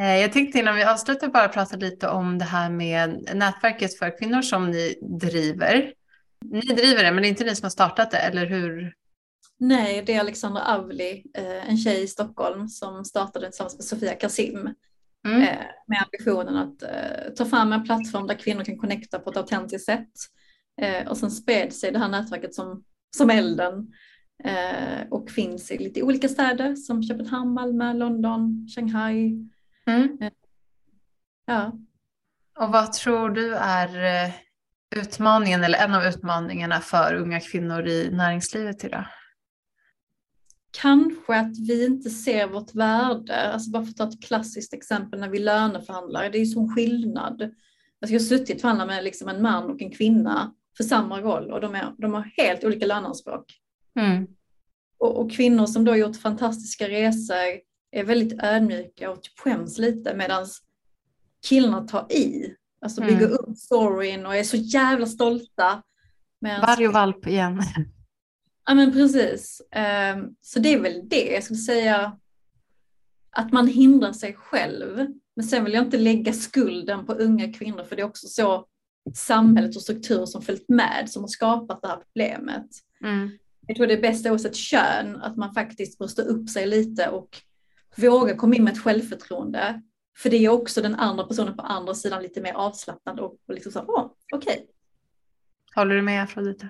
[0.00, 4.18] Eh, jag tänkte innan vi avslutar bara prata lite om det här med nätverket för
[4.18, 5.92] kvinnor som ni driver.
[6.44, 8.92] Ni driver det, men det är inte ni som har startat det, eller hur?
[9.60, 14.14] Nej, det är Alexandra Avli, eh, en tjej i Stockholm som startade tillsammans med Sofia
[14.14, 14.74] Kasim
[15.26, 15.42] mm.
[15.42, 16.78] Eh, med ambitionen att
[17.36, 20.10] ta fram en plattform där kvinnor kan connecta på ett autentiskt sätt.
[21.08, 22.84] Och sen spred sig det här nätverket som,
[23.16, 23.92] som elden
[25.10, 29.48] och finns i lite olika städer som Köpenhamn, Malmö, London, Shanghai,
[29.88, 30.18] Mm.
[30.20, 30.32] Eh,
[31.46, 31.72] ja.
[32.58, 34.32] Och vad tror du är eh,
[34.96, 39.04] utmaningen eller en av utmaningarna för unga kvinnor i näringslivet idag?
[40.70, 45.20] Kanske att vi inte ser vårt värde, alltså bara för att ta ett klassiskt exempel
[45.20, 47.42] när vi löneförhandlar, det är ju sån skillnad.
[47.42, 51.20] Alltså jag har suttit och förhandlat med liksom en man och en kvinna för samma
[51.20, 53.54] roll och de, är, de har helt olika löneanspråk.
[54.00, 54.26] Mm.
[54.98, 57.36] Och, och, kvinnor som då gjort fantastiska resor
[57.90, 60.46] är väldigt ödmjuka och typ skäms lite medan
[61.48, 62.54] killarna tar i.
[62.80, 63.32] Alltså bygger mm.
[63.32, 65.82] upp storyn och är så jävla stolta.
[66.40, 67.62] Varg och valp igen.
[68.68, 69.62] Ja men precis.
[70.14, 72.18] Um, så det är väl det jag skulle säga.
[73.30, 75.06] Att man hindrar sig själv.
[75.36, 78.66] Men sen vill jag inte lägga skulden på unga kvinnor för det är också så
[79.14, 82.66] samhället och strukturer som följt med som har skapat det här problemet.
[83.00, 83.38] Mm.
[83.66, 87.42] Jag tror det är bäst oavsett kön att man faktiskt bröstar upp sig lite och
[87.96, 89.82] våga komma in med ett självförtroende.
[90.18, 93.54] För det är också den andra personen på andra sidan lite mer avslappnad och, och
[93.54, 94.52] liksom så, åh, okej.
[94.52, 94.66] Okay.
[95.74, 96.68] Håller du med Afrodite?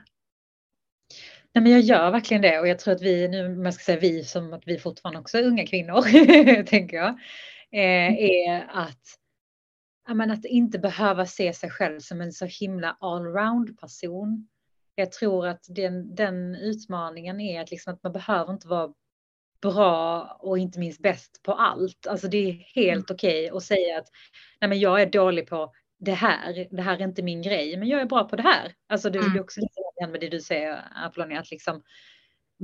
[1.58, 4.00] Nej, men jag gör verkligen det och jag tror att vi, nu man ska säga
[4.00, 6.02] vi som att vi fortfarande också är unga kvinnor,
[6.62, 7.08] tänker jag,
[7.72, 9.02] eh, är att,
[10.14, 14.48] men, att inte behöva se sig själv som en så himla allround person.
[14.94, 18.92] Jag tror att den, den utmaningen är att, liksom att man behöver inte vara
[19.62, 22.06] bra och inte minst bäst på allt.
[22.06, 23.16] Alltså det är helt mm.
[23.16, 24.08] okej okay att säga att
[24.60, 27.88] nej men jag är dålig på det här, det här är inte min grej, men
[27.88, 28.74] jag är bra på det här.
[28.88, 29.32] Alltså det, mm.
[29.32, 31.82] det är också lite med det du säger Apollonia, att liksom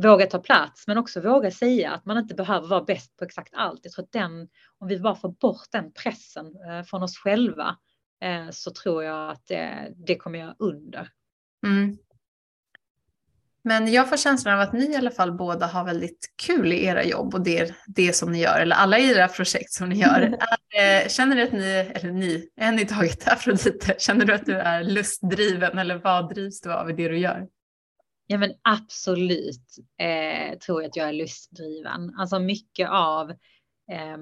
[0.02, 3.54] våga ta plats, men också våga säga att man inte behöver vara bäst på exakt
[3.54, 3.80] allt.
[3.82, 7.76] Jag tror att den, om vi bara får bort den pressen eh, från oss själva,
[8.20, 11.08] eh, så tror jag att det, det kommer göra under.
[11.66, 11.96] Mm.
[13.66, 16.84] Men jag får känslan av att ni i alla fall båda har väldigt kul i
[16.84, 20.38] era jobb och det, det som ni gör, eller alla era projekt som ni gör.
[20.76, 24.46] Är, eh, känner du att ni, eller ni, en i taget, Afrodite, känner du att
[24.46, 27.46] du är lustdriven eller vad drivs du av i det du gör?
[28.26, 32.14] Ja men absolut eh, tror jag att jag är lustdriven.
[32.18, 33.30] Alltså mycket av
[33.90, 34.16] eh,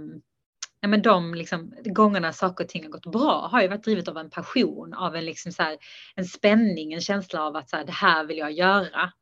[0.80, 4.09] ja, men de liksom, gångerna saker och ting har gått bra har ju varit drivet
[4.09, 5.78] av en passion, av en, liksom så här,
[6.14, 9.12] en spänning, en känsla av att så här, det här vill jag göra.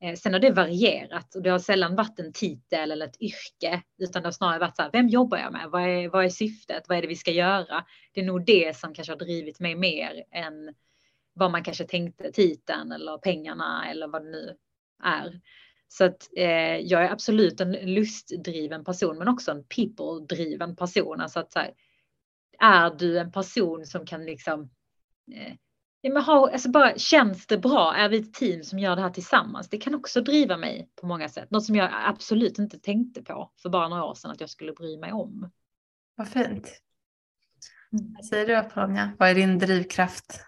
[0.00, 3.82] Eh, sen har det varierat och det har sällan varit en titel eller ett yrke,
[3.98, 5.68] utan det har snarare varit så här, vem jobbar jag med?
[5.70, 6.88] Vad är, vad är syftet?
[6.88, 7.84] Vad är det vi ska göra?
[8.12, 10.74] Det är nog det som kanske har drivit mig mer än
[11.32, 14.56] vad man kanske tänkte titeln eller pengarna eller vad det nu
[15.04, 15.40] är.
[15.88, 21.20] Så att eh, jag är absolut en lustdriven person, men också en people-driven person.
[21.20, 21.72] Alltså att så här,
[22.58, 24.70] är du en person som kan liksom
[25.34, 25.54] eh,
[26.00, 27.94] Ja, men ha, alltså bara, känns det bra?
[27.96, 29.68] Är vi ett team som gör det här tillsammans?
[29.68, 31.50] Det kan också driva mig på många sätt.
[31.50, 34.72] Något som jag absolut inte tänkte på för bara några år sedan att jag skulle
[34.72, 35.50] bry mig om.
[36.16, 36.82] Vad fint.
[37.92, 38.14] Mm.
[38.14, 39.12] Vad säger du Apollonia?
[39.18, 40.40] Vad är din drivkraft?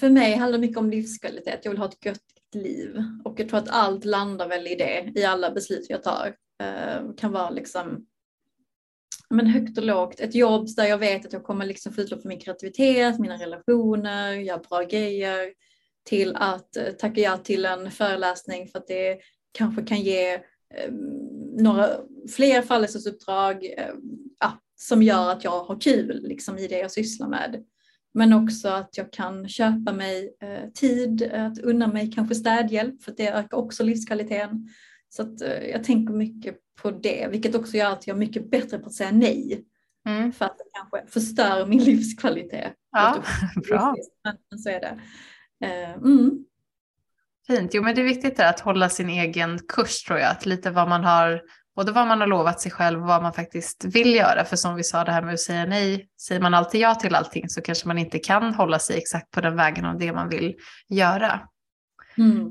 [0.00, 1.60] För mig handlar det mycket om livskvalitet.
[1.62, 2.22] Jag vill ha ett gött
[2.54, 6.34] liv och jag tror att allt landar väl i det i alla beslut jag tar.
[6.62, 8.06] Uh, kan vara liksom
[9.30, 10.20] men högt och lågt.
[10.20, 13.36] Ett jobb där jag vet att jag kommer liksom få utlopp för min kreativitet, mina
[13.36, 15.52] relationer, göra bra grejer.
[16.04, 19.18] Till att eh, tacka ja till en föreläsning för att det
[19.52, 20.92] kanske kan ge eh,
[21.56, 21.90] några
[22.36, 23.94] fler föreläsningsuppdrag eh,
[24.40, 27.64] ja, som gör att jag har kul liksom, i det jag sysslar med.
[28.14, 33.14] Men också att jag kan köpa mig eh, tid, att unna mig kanske städhjälp för
[33.16, 34.68] det ökar också livskvaliteten.
[35.08, 38.50] Så att, eh, jag tänker mycket på det, vilket också gör att jag är mycket
[38.50, 39.64] bättre på att säga nej.
[40.08, 40.32] Mm.
[40.32, 42.74] För att det kanske förstör min livskvalitet.
[42.92, 43.22] Ja,
[43.68, 43.94] bra.
[44.50, 45.00] Men så är det.
[45.66, 46.44] Eh, mm.
[47.46, 50.70] Fint, jo men det är viktigt att hålla sin egen kurs tror jag, att lite
[50.70, 51.42] vad man har
[51.76, 54.44] både vad man har lovat sig själv och vad man faktiskt vill göra.
[54.44, 57.14] För som vi sa det här med att säga nej, säger man alltid ja till
[57.14, 60.28] allting så kanske man inte kan hålla sig exakt på den vägen av det man
[60.28, 60.56] vill
[60.88, 61.40] göra.
[62.18, 62.50] Mm.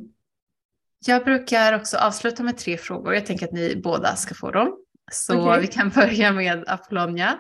[1.06, 3.14] Jag brukar också avsluta med tre frågor.
[3.14, 4.78] Jag tänker att ni båda ska få dem.
[5.12, 5.62] Så okay.
[5.62, 7.38] vi kan börja med Apollonia.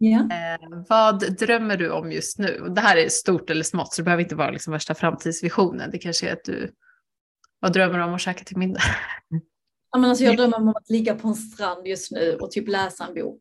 [0.00, 0.54] Yeah.
[0.54, 2.72] Eh, vad drömmer du om just nu?
[2.74, 5.90] Det här är stort eller smått så det behöver inte vara liksom värsta framtidsvisionen.
[5.90, 6.72] Det kanske är att du,
[7.60, 8.82] vad drömmer du om att käka till middag?
[9.92, 12.68] Ja, men alltså jag drömmer om att ligga på en strand just nu och typ
[12.68, 13.40] läsa en bok.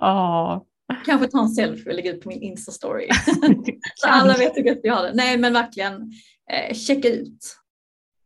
[0.00, 0.62] Oh.
[1.06, 3.08] Kanske ta en selfie och lägga ut på min Insta-story.
[3.94, 5.14] så alla vet hur gött jag har det.
[5.14, 6.12] Nej men verkligen
[6.52, 7.56] eh, checka ut.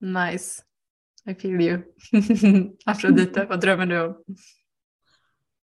[0.01, 0.63] Nice.
[1.31, 1.83] I feel you.
[2.87, 4.25] Afrodite, vad drömmer du om?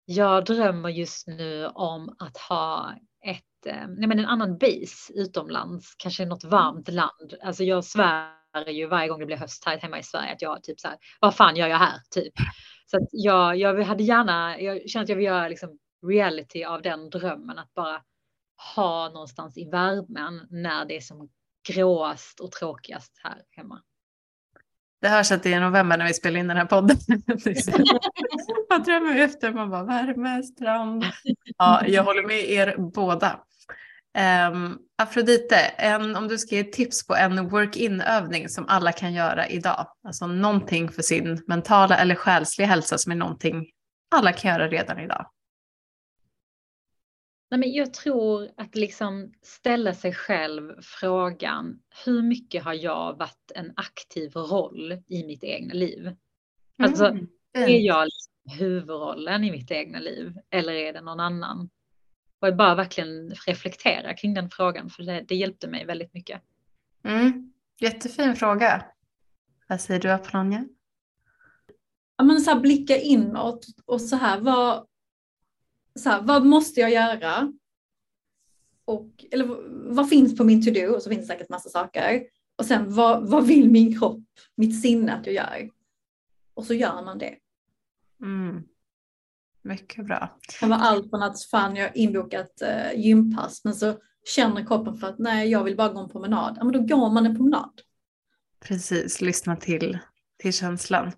[0.06, 2.94] Jag drömmer just nu om att ha
[3.26, 7.34] ett, eh, nej men en annan base utomlands, kanske något varmt land.
[7.44, 8.36] Alltså jag svär
[8.68, 10.98] ju varje gång det blir höst här hemma i Sverige att jag typ så här,
[11.20, 12.34] vad fan gör jag här typ?
[12.86, 16.82] Så att jag, jag hade gärna, jag känner att jag vill göra liksom reality av
[16.82, 18.02] den drömmen att bara
[18.76, 21.30] ha någonstans i värmen när det är som
[21.68, 23.82] gråast och tråkigast här hemma.
[25.06, 26.98] Det hörs att det är november när vi spelar in den här podden.
[28.70, 31.06] Man drömmer efter, man bara värme, strand.
[31.58, 33.40] Ja, jag håller med er båda.
[34.52, 39.48] Um, Afrodite, en, om du ska ge tips på en work-in-övning som alla kan göra
[39.48, 43.66] idag, alltså någonting för sin mentala eller själsliga hälsa som är någonting
[44.16, 45.26] alla kan göra redan idag.
[47.50, 53.52] Nej, men jag tror att liksom ställa sig själv frågan, hur mycket har jag varit
[53.56, 56.16] en aktiv roll i mitt egna liv?
[56.78, 57.28] Alltså, mm.
[57.54, 61.70] är jag liksom huvudrollen i mitt egna liv eller är det någon annan?
[62.48, 66.42] och bara verkligen reflektera kring den frågan för det, det hjälpte mig väldigt mycket.
[67.04, 67.54] Mm.
[67.80, 68.86] Jättefin fråga.
[69.68, 70.66] Vad säger du Apollonia?
[72.18, 74.88] Ja, men så här, blicka inåt och så här, vad,
[76.00, 77.54] så här, vad måste jag göra?
[78.86, 79.46] Och, eller
[79.94, 80.96] vad finns på min to-do?
[80.96, 82.24] Och så finns det säkert massa saker.
[82.56, 84.24] Och sen vad, vad vill min kropp,
[84.56, 85.70] mitt sinne att jag gör?
[86.54, 87.36] Och så gör man det.
[88.22, 88.64] Mm.
[89.62, 90.38] Mycket bra.
[90.48, 93.98] Det kan vara allt från att fan jag har inbokat uh, gympass men så
[94.36, 96.56] känner kroppen för att nej jag vill bara gå en promenad.
[96.58, 97.82] Ja men då går man en promenad.
[98.60, 100.00] Precis, lyssna till,
[100.38, 101.12] till känslan.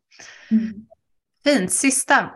[0.51, 0.87] Mm.
[1.43, 2.31] Fint, sista.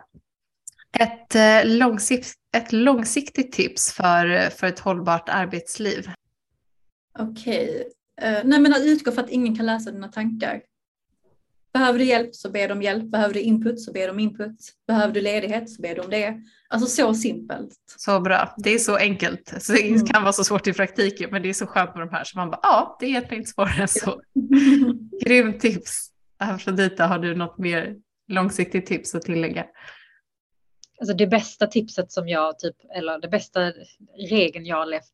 [0.99, 6.09] Ett eh, långsiktigt, ett långsiktigt tips för, för ett hållbart arbetsliv?
[7.19, 7.85] Okej,
[8.17, 8.31] okay.
[8.31, 10.61] uh, nej men att utgå för att ingen kan läsa dina tankar.
[11.73, 13.11] Behöver du hjälp så ber du om hjälp.
[13.11, 14.55] Behöver du input så ber du om input.
[14.87, 16.41] Behöver du ledighet så ber du om det.
[16.69, 17.77] Alltså så simpelt.
[17.97, 18.55] Så bra.
[18.57, 19.53] Det är så enkelt.
[19.59, 20.05] Så det mm.
[20.05, 22.37] kan vara så svårt i praktiken men det är så skönt med de här så
[22.37, 24.21] man bara ja, det är egentligen inte svårare än så.
[25.25, 26.07] Grymt tips.
[26.37, 27.95] Afrodita, har du något mer
[28.27, 29.65] långsiktigt tips att tillägga?
[31.01, 33.73] Alltså det bästa tipset som jag typ, eller det bästa
[34.29, 35.11] regeln jag har levt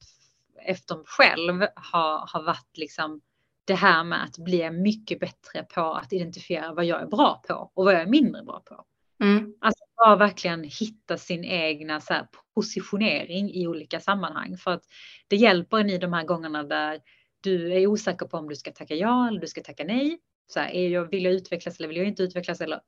[0.65, 3.21] efter själv har, har varit liksom
[3.65, 7.71] det här med att bli mycket bättre på att identifiera vad jag är bra på
[7.73, 8.85] och vad jag är mindre bra på.
[9.23, 9.53] Mm.
[9.61, 14.83] Alltså bara verkligen hitta sin egna så här, positionering i olika sammanhang för att
[15.27, 16.99] det hjälper en i de här gångerna där
[17.41, 20.19] du är osäker på om du ska tacka ja eller du ska tacka nej.
[20.47, 22.81] Så här, är jag, vill jag utvecklas eller vill jag inte utvecklas eller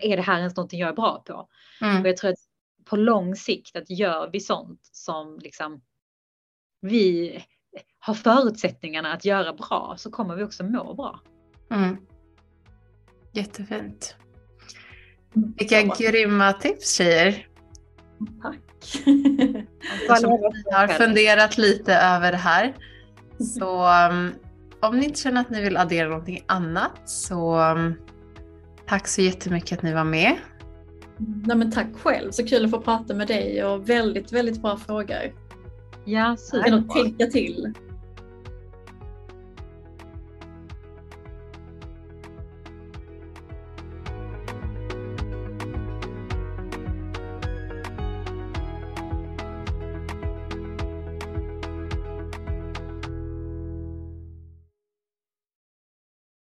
[0.00, 1.48] är det här ens någonting jag är bra på?
[1.80, 2.02] Mm.
[2.02, 2.38] Och jag tror att
[2.84, 5.82] på lång sikt att gör vi sånt som liksom
[6.80, 7.38] vi
[7.98, 11.20] har förutsättningarna att göra bra så kommer vi också må bra.
[11.70, 11.96] Mm.
[13.32, 14.16] Jättefint.
[15.32, 15.94] Vilka mm.
[15.98, 17.46] grymma tips tjejer.
[18.42, 18.58] Tack.
[19.04, 19.66] Vi
[20.72, 22.74] har funderat lite över det här.
[23.38, 24.34] Så um,
[24.80, 27.94] om ni inte känner att ni vill addera någonting annat så um,
[28.86, 30.36] tack så jättemycket att ni var med.
[31.18, 34.76] Nej, men tack själv, så kul att få prata med dig och väldigt, väldigt bra
[34.76, 35.32] frågor.
[36.04, 36.78] Ja, superbra.
[36.78, 37.74] Att tänka till.